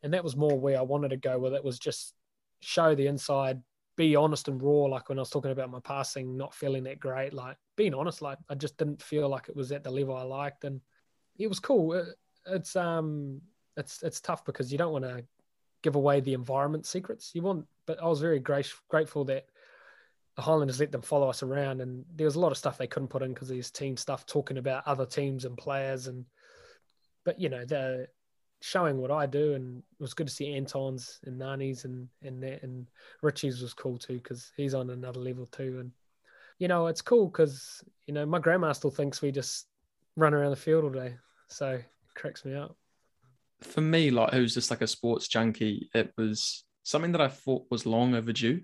[0.03, 2.13] And that was more where I wanted to go with it was just
[2.61, 3.61] show the inside,
[4.01, 4.85] be honest and raw.
[4.85, 8.21] Like when I was talking about my passing, not feeling that great, like being honest,
[8.21, 10.63] like I just didn't feel like it was at the level I liked.
[10.63, 10.81] And
[11.37, 11.93] it was cool.
[11.93, 12.07] It,
[12.47, 13.41] it's um,
[13.77, 15.23] it's it's tough because you don't want to
[15.83, 17.31] give away the environment secrets.
[17.33, 19.45] You want, but I was very grateful that
[20.35, 22.87] the Highlanders let them follow us around, and there was a lot of stuff they
[22.87, 26.25] couldn't put in because there's team stuff talking about other teams and players, and
[27.23, 28.07] but you know they're
[28.61, 32.41] showing what I do, and it was good to see Anton's and Nani's and and
[32.43, 32.87] that, and
[33.21, 35.91] Richie's was cool too because he's on another level too, and
[36.59, 39.67] you know it's cool because you know my grandma still thinks we just
[40.15, 41.15] run around the field all day.
[41.49, 42.77] So it cracks me up.
[43.61, 47.65] For me, like who's just like a sports junkie, it was something that I thought
[47.69, 48.61] was long overdue.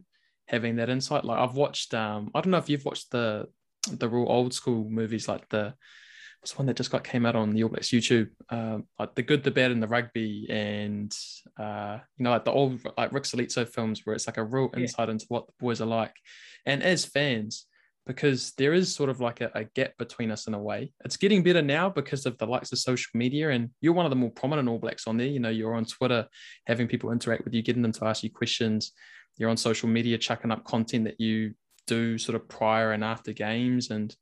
[0.48, 3.48] Having that insight, like I've watched, um, I don't know if you've watched the
[3.92, 5.74] the real old school movies, like the
[6.42, 9.24] what's one that just got came out on the All Blacks YouTube, um, like the
[9.24, 11.16] good, the bad, and the rugby, and
[11.60, 14.70] uh, you know, like the old like Rick Solizzo films, where it's like a real
[14.74, 14.82] yeah.
[14.82, 16.14] insight into what the boys are like.
[16.66, 17.66] And as fans,
[18.08, 20.94] because there is sort of like a, a, gap between us in a way.
[21.04, 24.10] It's getting better now because of the likes of social media, and you're one of
[24.10, 25.28] the more prominent All Blacks on there.
[25.28, 26.26] You know, you're on Twitter,
[26.66, 28.94] having people interact with you, getting them to ask you questions.
[29.38, 31.54] You're on social media, chucking up content that you
[31.86, 33.90] do sort of prior and after games.
[33.92, 34.16] And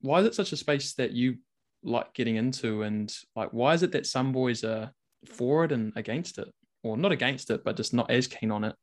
[0.00, 1.38] why is it such a space that you
[1.84, 2.82] like getting into?
[2.82, 4.92] And like, why is it that some boys are
[5.26, 6.48] for it and against it,
[6.82, 8.74] or not against it, but just not as keen on it?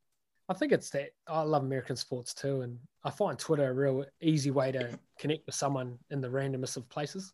[0.50, 4.06] I think it's that I love American sports too, and I find Twitter a real
[4.22, 7.34] easy way to connect with someone in the randomest of places.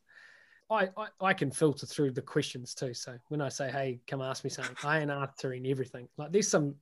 [0.70, 2.94] I, I, I can filter through the questions too.
[2.94, 6.08] So when I say, "Hey, come ask me something," I ain't answering everything.
[6.18, 6.76] Like there's some,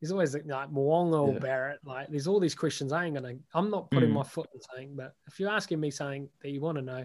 [0.00, 1.38] there's always like Mo'unga yeah.
[1.38, 1.78] Barrett.
[1.84, 2.92] Like there's all these questions.
[2.92, 3.34] I ain't gonna.
[3.54, 4.14] I'm not putting mm.
[4.14, 7.04] my foot in saying, but if you're asking me something that you want to know,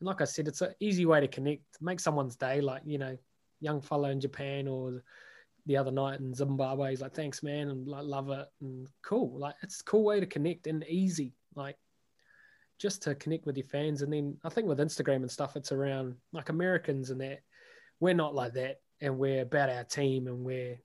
[0.00, 2.60] like I said, it's an easy way to connect, make someone's day.
[2.60, 3.16] Like you know,
[3.60, 5.02] young fellow in Japan or
[5.66, 6.90] the other night in Zimbabwe.
[6.90, 9.38] He's like, "Thanks, man," and like love it and cool.
[9.38, 11.34] Like it's a cool way to connect and easy.
[11.54, 11.76] Like
[12.78, 14.02] just to connect with your fans.
[14.02, 17.40] And then I think with Instagram and stuff, it's around like Americans and that
[18.00, 20.80] we're not like that, and we're about our team and we're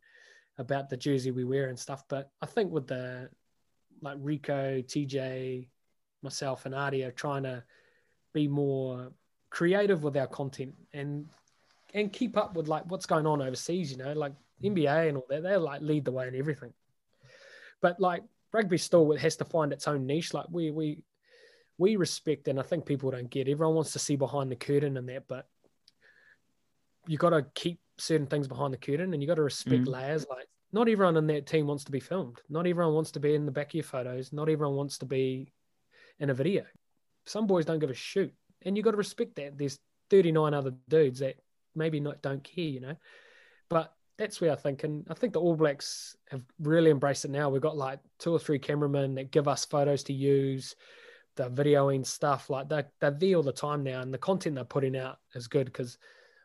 [0.58, 2.04] about the jersey we wear and stuff.
[2.10, 3.30] But I think with the
[4.02, 5.68] like Rico, TJ,
[6.22, 7.64] myself, and Ardie are trying to
[8.36, 9.12] be more
[9.50, 11.26] creative with our content and
[11.94, 13.90] and keep up with like what's going on overseas.
[13.92, 15.42] You know, like NBA and all that.
[15.42, 16.74] They like lead the way in everything.
[17.82, 20.34] But like rugby still has to find its own niche.
[20.34, 21.00] Like we we
[21.78, 23.48] we respect, and I think people don't get.
[23.48, 25.48] Everyone wants to see behind the curtain and that, but
[27.08, 29.88] you got to keep certain things behind the curtain, and you got to respect mm.
[29.88, 30.26] layers.
[30.30, 32.42] Like not everyone in that team wants to be filmed.
[32.50, 34.34] Not everyone wants to be in the back of your photos.
[34.34, 35.54] Not everyone wants to be
[36.20, 36.66] in a video.
[37.26, 38.34] Some boys don't give a shoot,
[38.64, 39.58] and you got to respect that.
[39.58, 41.36] There's 39 other dudes that
[41.76, 42.96] maybe not don't care, you know.
[43.70, 47.32] But that's where I think, and I think the All Blacks have really embraced it
[47.32, 47.50] now.
[47.50, 50.76] We've got like two or three cameramen that give us photos to use,
[51.36, 52.50] the videoing stuff.
[52.50, 55.48] Like they're, they're there all the time now, and the content they're putting out is
[55.48, 55.98] good because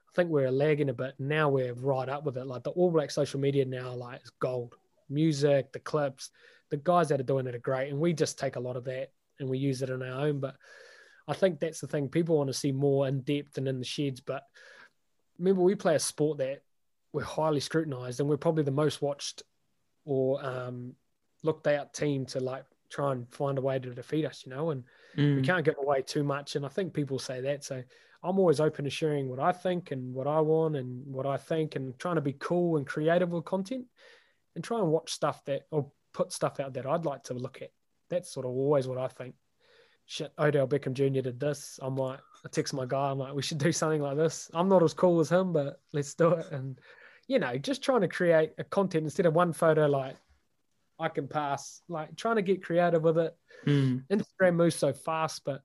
[0.08, 1.14] I think we're lagging a bit.
[1.18, 2.46] Now we're right up with it.
[2.46, 4.74] Like the All Black social media now, like is gold.
[5.08, 6.30] Music, the clips,
[6.70, 8.84] the guys that are doing it are great, and we just take a lot of
[8.84, 10.40] that and we use it in our own.
[10.40, 10.56] But
[11.26, 12.08] I think that's the thing.
[12.08, 14.20] People want to see more in depth and in the sheds.
[14.20, 14.44] But
[15.38, 16.62] remember, we play a sport that
[17.12, 19.42] we're highly scrutinized and we're probably the most watched
[20.04, 20.94] or um,
[21.42, 24.70] looked out team to like try and find a way to defeat us, you know,
[24.70, 24.84] and
[25.16, 25.36] mm.
[25.36, 26.56] we can't give away too much.
[26.56, 27.64] And I think people say that.
[27.64, 27.82] So
[28.22, 31.36] I'm always open to sharing what I think and what I want and what I
[31.36, 33.86] think and trying to be cool and creative with content
[34.54, 37.62] and try and watch stuff that or put stuff out that I'd like to look
[37.62, 37.70] at.
[38.10, 39.34] That's sort of always what I think.
[40.06, 41.20] Shit, Odell Beckham Jr.
[41.20, 41.78] did this.
[41.80, 44.50] I'm like, I text my guy, I'm like, we should do something like this.
[44.52, 46.46] I'm not as cool as him, but let's do it.
[46.50, 46.78] And
[47.28, 50.16] you know, just trying to create a content instead of one photo like
[50.98, 53.36] I can pass, like trying to get creative with it.
[53.66, 54.02] Mm.
[54.10, 55.62] Instagram moves so fast, but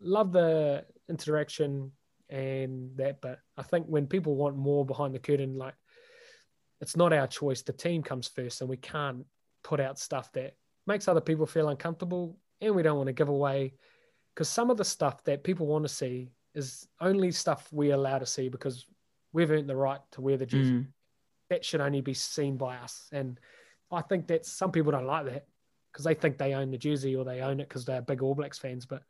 [0.00, 1.92] love the interaction
[2.28, 3.22] and that.
[3.22, 5.74] But I think when people want more behind the curtain, like
[6.82, 7.62] it's not our choice.
[7.62, 9.24] The team comes first, and we can't
[9.64, 13.28] put out stuff that makes other people feel uncomfortable, and we don't want to give
[13.28, 13.74] away
[14.34, 18.18] because some of the stuff that people want to see is only stuff we allow
[18.18, 18.86] to see because
[19.32, 20.72] we've earned the right to wear the jersey.
[20.72, 20.86] Mm.
[21.50, 23.08] That should only be seen by us.
[23.12, 23.38] And
[23.90, 25.46] I think that some people don't like that
[25.92, 28.34] because they think they own the jersey or they own it because they're big All
[28.34, 28.86] Blacks fans.
[28.86, 29.02] But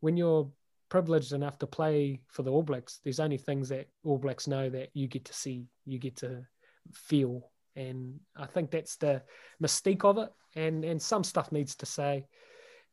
[0.00, 0.50] when you're
[0.88, 4.70] privileged enough to play for the All Blacks, there's only things that All Blacks know
[4.70, 6.46] that you get to see, you get to
[6.94, 7.50] feel.
[7.76, 9.22] And I think that's the
[9.62, 10.30] mystique of it.
[10.54, 12.26] And and some stuff needs to say.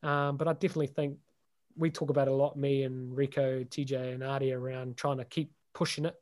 [0.02, 1.16] Um, but I definitely think
[1.76, 5.50] we talk about a lot, me and Rieko, TJ, and Ardie around trying to keep
[5.72, 6.14] pushing it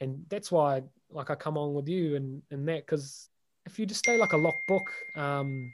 [0.00, 3.28] and that's why like I come on with you and and that because
[3.66, 5.70] if you just stay like a locked book, um,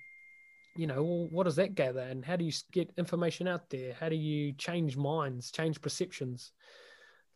[0.76, 3.94] you know, well, what does that gather, and how do you get information out there?
[3.98, 6.50] How do you change minds, change perceptions?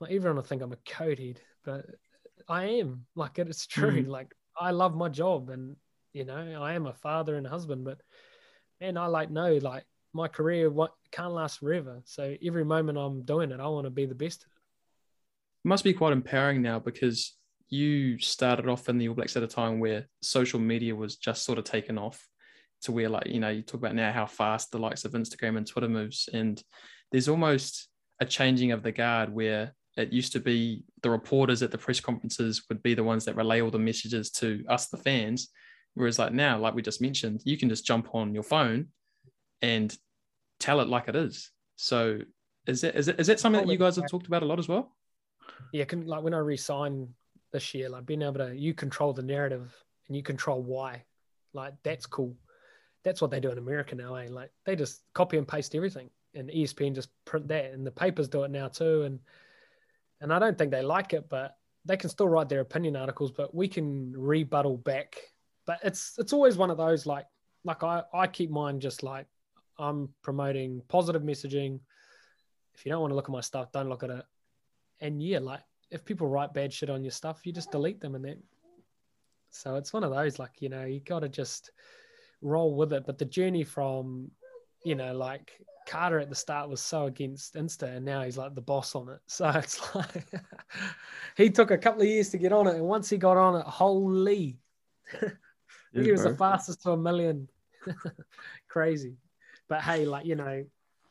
[0.01, 1.87] Like everyone will think I'm a codehead, but
[2.49, 3.07] I am.
[3.15, 4.05] Like it's true.
[4.05, 4.09] Mm.
[4.09, 5.77] Like I love my job, and
[6.13, 8.01] you know, I am a father and a husband, but
[8.81, 12.01] man, I like know like my career what can't last forever.
[12.05, 15.93] So every moment I'm doing it, I want to be the best It must be
[15.93, 17.37] quite empowering now because
[17.69, 21.45] you started off in the All Blacks at a time where social media was just
[21.45, 22.27] sort of taken off
[22.83, 25.57] to where like you know you talk about now how fast the likes of Instagram
[25.57, 26.63] and Twitter moves and
[27.11, 27.89] there's almost
[28.21, 32.01] a changing of the guard where it used to be the reporters at the press
[32.01, 35.49] conferences would be the ones that relay all the messages to us the fans
[35.95, 38.87] whereas like now like we just mentioned you can just jump on your phone
[39.63, 39.97] and
[40.61, 42.19] tell it like it is so
[42.67, 44.59] is that is, it, is that something that you guys have talked about a lot
[44.59, 44.93] as well
[45.73, 47.09] yeah, can, like when I resign
[47.53, 49.75] this year, like being able to you control the narrative
[50.07, 51.05] and you control why,
[51.53, 52.37] like that's cool.
[53.05, 54.29] That's what they do in America now, eh?
[54.31, 58.29] Like they just copy and paste everything, and ESPN just print that, and the papers
[58.29, 59.03] do it now too.
[59.03, 59.21] And
[60.21, 63.31] and I don't think they like it, but they can still write their opinion articles,
[63.31, 65.17] but we can rebuttal back.
[65.67, 67.27] But it's it's always one of those like
[67.65, 69.27] like I I keep mine just like
[69.79, 71.81] I'm promoting positive messaging.
[72.75, 74.25] If you don't want to look at my stuff, don't look at it
[75.01, 75.61] and yeah, like
[75.91, 78.43] if people write bad shit on your stuff, you just delete them and then.
[79.51, 81.71] So it's one of those like you know you got to just
[82.43, 83.07] roll with it.
[83.07, 84.31] But the journey from
[84.85, 85.53] you know like
[85.87, 89.09] Carter at the start was so against Insta, and now he's like the boss on
[89.09, 89.21] it.
[89.27, 90.27] So it's like
[91.37, 93.61] he took a couple of years to get on it, and once he got on
[93.61, 94.59] it, holy,
[95.93, 97.49] he was the fastest to a million.
[98.69, 99.17] Crazy,
[99.69, 100.65] but hey, like you know,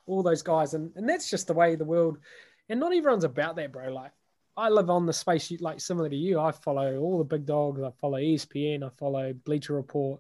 [0.06, 2.18] all those guys, and and that's just the way the world
[2.70, 3.94] and not everyone's about that, bro.
[3.94, 4.12] Like,
[4.56, 6.40] I live on the space like similar to you.
[6.40, 7.82] I follow all the big dogs.
[7.82, 8.84] I follow ESPN.
[8.84, 10.20] I follow Bleacher Report.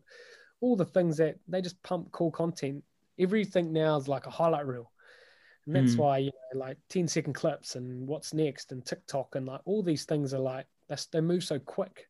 [0.61, 2.83] All the things that they just pump cool content.
[3.20, 4.91] Everything now is like a highlight reel,
[5.65, 5.99] and that's Mm.
[5.99, 9.84] why you know like 10 second clips and what's next and TikTok and like all
[9.84, 12.07] these things are like that's, they move so quick.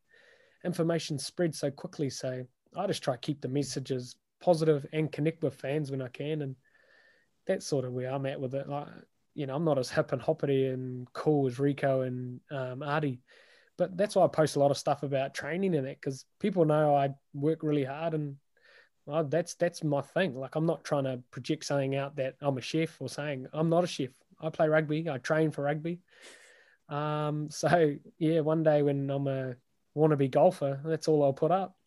[0.64, 2.10] Information spreads so quickly.
[2.10, 2.46] So
[2.76, 6.42] I just try to keep the messages positive and connect with fans when I can,
[6.42, 6.56] and
[7.46, 8.68] that's sort of where I'm at with it.
[8.70, 8.88] Like
[9.34, 13.20] you know, I'm not as hip and hoppity and cool as Rieko and um, Ardie,
[13.78, 16.66] but that's why I post a lot of stuff about training and that because people
[16.66, 18.36] know I work really hard and
[19.08, 20.36] well, that's that's my thing.
[20.36, 23.70] Like I'm not trying to project something out that I'm a chef or saying I'm
[23.70, 24.12] not a chef.
[24.40, 25.10] I play rugby.
[25.10, 26.00] I train for rugby.
[26.90, 29.56] Um, so yeah, one day when I'm a
[29.98, 31.76] wannabe golfer, that's all I'll put up.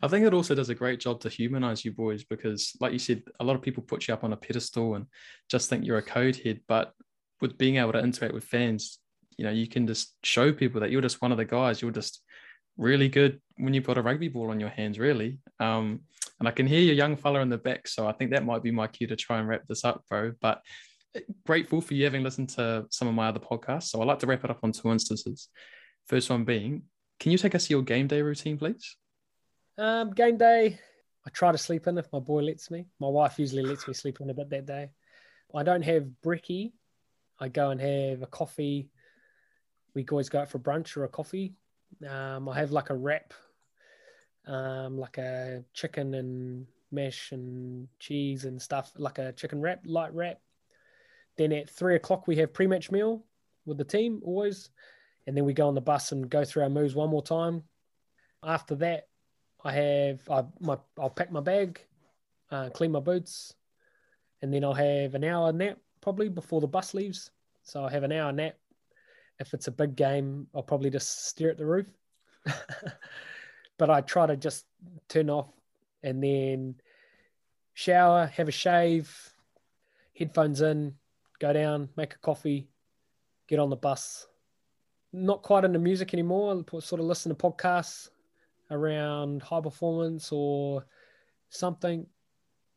[0.00, 2.98] I think it also does a great job to humanize you boys because, like you
[2.98, 5.06] said, a lot of people put you up on a pedestal and
[5.50, 6.60] just think you're a code head.
[6.68, 6.94] But
[7.42, 8.98] with being able to interact with fans,
[9.36, 11.82] you know, you can just show people that you're just one of the guys.
[11.82, 12.22] You're just
[12.78, 15.38] really good when you've got a rugby ball on your hands, really.
[15.60, 16.00] Um,
[16.38, 18.62] and I can hear your young fella in the back, so I think that might
[18.62, 20.32] be my cue to try and wrap this up, bro.
[20.40, 20.62] But
[21.16, 23.88] eh, grateful for you having listened to some of my other podcasts.
[23.88, 25.48] So I'd like to wrap it up on two instances.
[26.06, 26.82] First one being,
[27.18, 28.96] can you take us to your game day routine, please?
[29.76, 30.78] Um, game day,
[31.26, 32.86] I try to sleep in if my boy lets me.
[33.00, 34.90] My wife usually lets me sleep in a bit that day.
[35.54, 36.72] I don't have brekkie.
[37.40, 38.90] I go and have a coffee.
[39.94, 41.54] We always go out for brunch or a coffee.
[42.08, 43.34] Um, I have like a wrap,
[44.46, 50.14] um, like a chicken and mash and cheese and stuff, like a chicken wrap, light
[50.14, 50.40] wrap.
[51.36, 53.24] Then at three o'clock we have pre-match meal
[53.66, 54.70] with the team always,
[55.26, 57.62] and then we go on the bus and go through our moves one more time.
[58.42, 59.08] After that,
[59.64, 61.80] I have I my I'll pack my bag,
[62.50, 63.54] uh, clean my boots,
[64.42, 67.30] and then I'll have an hour nap probably before the bus leaves.
[67.62, 68.54] So I have an hour nap.
[69.40, 71.86] If it's a big game, I'll probably just stare at the roof.
[73.78, 74.66] but I try to just
[75.08, 75.48] turn off
[76.02, 76.74] and then
[77.74, 79.14] shower, have a shave,
[80.16, 80.94] headphones in,
[81.38, 82.68] go down, make a coffee,
[83.46, 84.26] get on the bus.
[85.12, 86.64] Not quite into music anymore.
[86.80, 88.08] Sort of listen to podcasts
[88.70, 90.84] around high performance or
[91.48, 92.06] something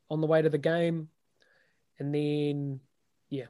[0.10, 1.10] on the way to the game.
[2.00, 2.80] And then,
[3.30, 3.48] yeah,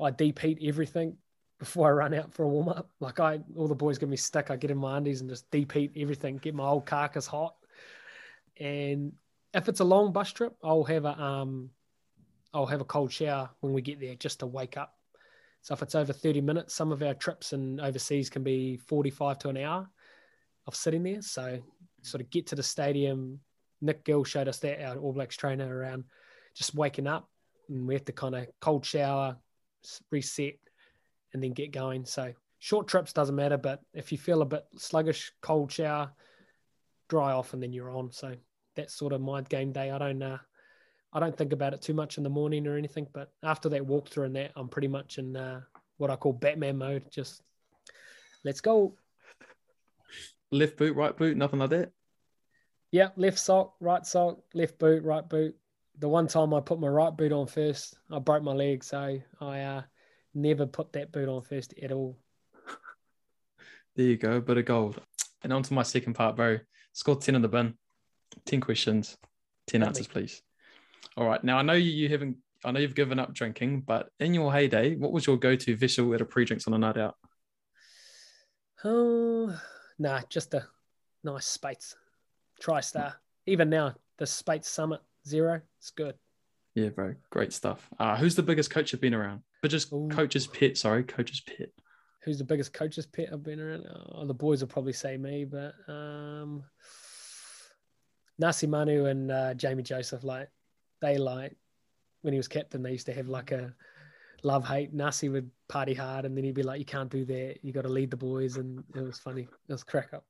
[0.00, 1.16] I deep heat everything
[1.62, 2.90] before I run out for a warm up.
[2.98, 4.50] Like I, all the boys give me stick.
[4.50, 7.54] I get in my undies and just deep heat everything, get my old carcass hot.
[8.58, 9.12] And
[9.54, 11.70] if it's a long bus trip, I'll have a um,
[12.52, 14.96] I'll have a cold shower when we get there just to wake up.
[15.60, 19.38] So if it's over 30 minutes, some of our trips and overseas can be 45
[19.38, 19.88] to an hour
[20.66, 21.22] of sitting there.
[21.22, 21.60] So
[22.02, 23.38] sort of get to the stadium.
[23.80, 26.02] Nick Gill showed us that our All Blacks trainer around
[26.54, 27.28] just waking up
[27.68, 29.36] and we have to kind of cold shower,
[30.10, 30.54] reset,
[31.32, 32.04] and then get going.
[32.04, 36.12] So short trips doesn't matter, but if you feel a bit sluggish, cold shower,
[37.08, 38.12] dry off, and then you're on.
[38.12, 38.34] So
[38.76, 39.90] that's sort of my game day.
[39.90, 40.38] I don't uh,
[41.12, 43.82] I don't think about it too much in the morning or anything, but after that
[43.82, 45.60] walkthrough and that, I'm pretty much in uh,
[45.98, 47.04] what I call Batman mode.
[47.10, 47.42] Just
[48.44, 48.94] let's go.
[50.50, 51.92] Left boot, right boot, nothing like that.
[52.90, 55.56] Yeah, left sock, right sock, left boot, right boot.
[55.98, 59.18] The one time I put my right boot on first, I broke my leg, so
[59.40, 59.82] I uh,
[60.34, 62.18] never put that boot on first at all.
[63.94, 65.00] There you go, bit of gold.
[65.42, 66.58] And on to my second part, bro.
[66.94, 67.74] Score 10 in the bin.
[68.46, 69.18] 10 questions,
[69.66, 69.88] 10 Hit me.
[69.88, 70.42] answers, please.
[71.16, 71.42] All right.
[71.44, 74.52] Now I know you, you haven't I know you've given up drinking, but in your
[74.52, 77.16] heyday, what was your go-to vessel at a pre-drinks on a night out?
[78.84, 79.58] Oh,
[79.98, 80.64] nah, just a
[81.24, 81.96] nice Speight's
[82.62, 83.14] TriStar.
[83.46, 86.14] Even now, the Speight's Summit Zero, it's good.
[86.74, 87.14] Yeah, bro.
[87.30, 87.88] Great stuff.
[87.98, 89.42] Uh, who's the biggest coach you've been around?
[89.62, 90.08] But just Ooh.
[90.10, 91.72] coach's pit, sorry, coach's pit.
[92.24, 93.86] Who's the biggest coach's pit I've been around?
[94.12, 96.64] Oh, the boys will probably say me, but um,
[98.38, 100.48] Nasi Manu and uh, Jamie Joseph, like
[101.00, 101.56] they like
[102.22, 103.74] when he was captain, they used to have like a
[104.42, 104.92] love hate.
[104.92, 107.58] Nasi would party hard, and then he'd be like, "You can't do that.
[107.62, 109.42] You got to lead the boys," and it was funny.
[109.42, 110.24] It was crack up.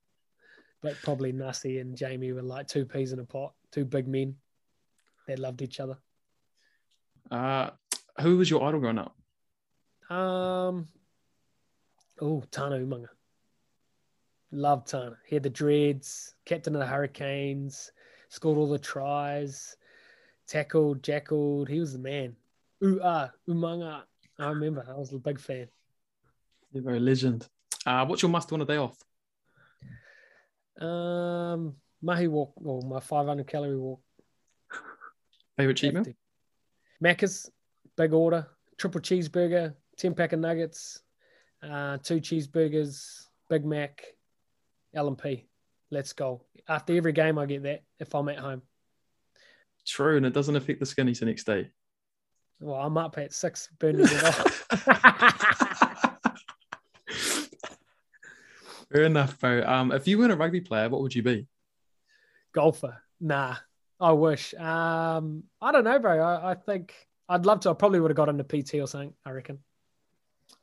[0.83, 4.37] But probably Nasi and Jamie were like two peas in a pot, two big men.
[5.27, 5.97] They loved each other.
[7.31, 7.71] Uh,
[8.21, 9.15] who was your idol growing up?
[10.13, 10.89] Um,
[12.21, 13.09] oh, Tana Umanga.
[14.51, 15.17] Loved Tana.
[15.27, 17.91] He had the dreads, captain of the Hurricanes,
[18.29, 19.75] scored all the tries,
[20.47, 21.69] tackled, jackled.
[21.69, 22.37] He was the man.
[22.85, 24.03] Ooh, ah, Umanga.
[24.39, 24.85] I remember.
[24.87, 25.69] I was a big fan.
[26.73, 27.49] You're a very legend.
[27.87, 28.99] Uh, what's your must on a day off?
[30.79, 34.01] Um, Mahi walk, or my 500 calorie walk.
[35.57, 36.05] Favorite cheat meal?
[37.03, 37.51] Macca's,
[37.97, 38.47] big order,
[38.77, 41.01] triple cheeseburger, 10 pack of nuggets,
[41.63, 44.05] uh, two cheeseburgers, Big Mac,
[44.95, 45.47] L&P.
[45.91, 46.43] Let's go.
[46.69, 48.63] After every game, I get that if I'm at home.
[49.87, 51.71] True, and it doesn't affect the skinnies the next day.
[52.61, 54.67] Well, I'm up at six, burning it off.
[58.93, 59.63] Fair enough, bro.
[59.65, 61.47] Um, if you weren't a rugby player, what would you be?
[62.55, 63.03] Golfer.
[63.21, 63.57] Nah,
[63.99, 64.55] I wish.
[64.55, 66.21] Um, I don't know, bro.
[66.21, 66.95] I, I think
[67.29, 67.71] I'd love to.
[67.71, 69.15] I probably would have got into PT or something.
[69.25, 69.59] I reckon.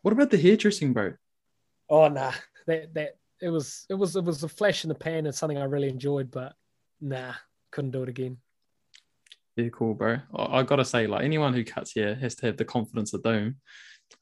[0.02, 1.14] What about the hairdressing, bro?
[1.90, 2.34] Oh nah,
[2.68, 5.58] that that it was it was it was a flash in the pan and something
[5.58, 6.54] I really enjoyed, but
[7.02, 7.34] nah,
[7.72, 8.38] couldn't do it again.
[9.56, 10.18] Yeah, cool, bro.
[10.36, 13.24] I, I gotta say, like anyone who cuts hair has to have the confidence of
[13.24, 13.56] Doom,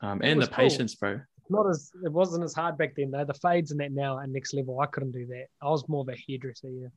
[0.02, 0.56] um, and the cool.
[0.56, 1.20] patience, bro.
[1.50, 3.26] Not as it wasn't as hard back then though.
[3.26, 4.80] The fades and that now are next level.
[4.80, 5.46] I couldn't do that.
[5.62, 6.70] I was more of a hairdresser.
[6.70, 6.88] Yeah.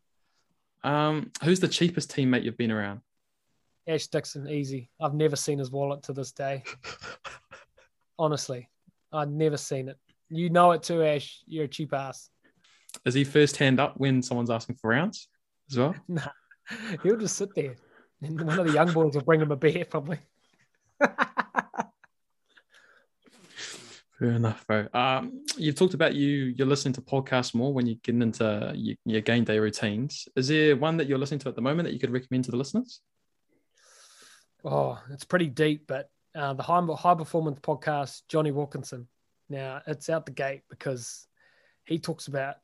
[0.83, 3.01] Um, who's the cheapest teammate you've been around?
[3.87, 4.91] Ash Dixon, easy.
[5.01, 6.63] I've never seen his wallet to this day.
[8.21, 8.69] Honestly,
[9.11, 9.97] I've never seen it.
[10.29, 11.43] You know it too, Ash.
[11.47, 12.29] You're a cheap ass.
[13.07, 15.27] Is he first hand up when someone's asking for rounds
[15.71, 15.95] as well?
[16.09, 16.29] Nah,
[17.03, 17.77] he'll just sit there,
[18.21, 20.19] and one of the young boys will bring him a beer, probably.
[24.19, 24.87] Fair enough, bro.
[24.93, 28.97] Um, you've talked about you you're listening to podcasts more when you're getting into your,
[29.07, 30.29] your game day routines.
[30.37, 32.51] Is there one that you're listening to at the moment that you could recommend to
[32.51, 33.01] the listeners?
[34.63, 39.09] Oh, it's pretty deep, but uh, the high, high performance podcast, Jonny Wilkinson.
[39.49, 41.27] Now it's out the gate because
[41.85, 42.57] he talks about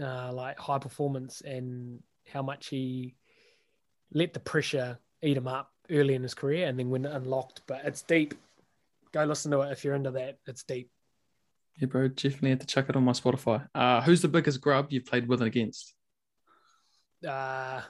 [0.00, 3.16] uh, like high performance and how much he
[4.12, 7.62] let the pressure eat him up early in his career and then when unlocked.
[7.66, 8.34] But it's deep.
[9.12, 10.38] Go listen to it if you're into that.
[10.46, 10.90] It's deep.
[11.80, 13.68] Yeah, bro, definitely have to check it on my Spotify.
[13.74, 15.94] Uh, who's the biggest grub you've played with and against?
[17.26, 17.80] Uh,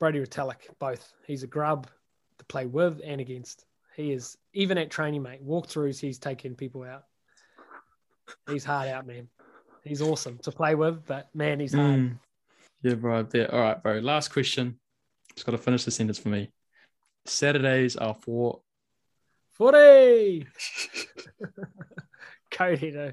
[0.00, 1.12] Brodie Retallick, both.
[1.26, 1.88] He's a grub
[2.38, 3.64] to play with and against.
[4.00, 5.46] He is even at training, mate.
[5.46, 7.04] Walkthroughs, he's taking people out.
[8.48, 9.28] He's hard out, man.
[9.84, 12.00] He's awesome to play with, but man, he's hard.
[12.00, 12.18] Mm.
[12.82, 13.22] Yeah, bro.
[13.24, 13.50] Bet.
[13.50, 13.98] All right, bro.
[13.98, 14.78] Last question.
[15.34, 16.50] Just got to finish the sentence for me.
[17.26, 18.60] Saturdays are for
[19.52, 20.46] Footy.
[22.50, 23.12] Cody, though.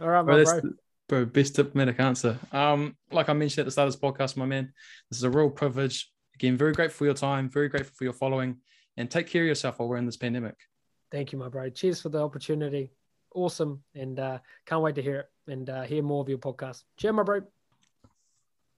[0.00, 0.60] All right, bro, bro.
[1.08, 2.38] bro, best diplomatic answer.
[2.52, 4.72] Um, like I mentioned at the start of this podcast, my man,
[5.10, 6.10] this is a real privilege.
[6.34, 8.56] Again, very grateful for your time, very grateful for your following,
[9.00, 10.56] and take care of yourself while we're in this pandemic.
[11.10, 11.70] Thank you, my bro.
[11.70, 12.92] Cheers for the opportunity.
[13.34, 13.82] Awesome.
[13.94, 16.84] And uh, can't wait to hear it and uh, hear more of your podcast.
[16.98, 17.40] Cheers, my bro.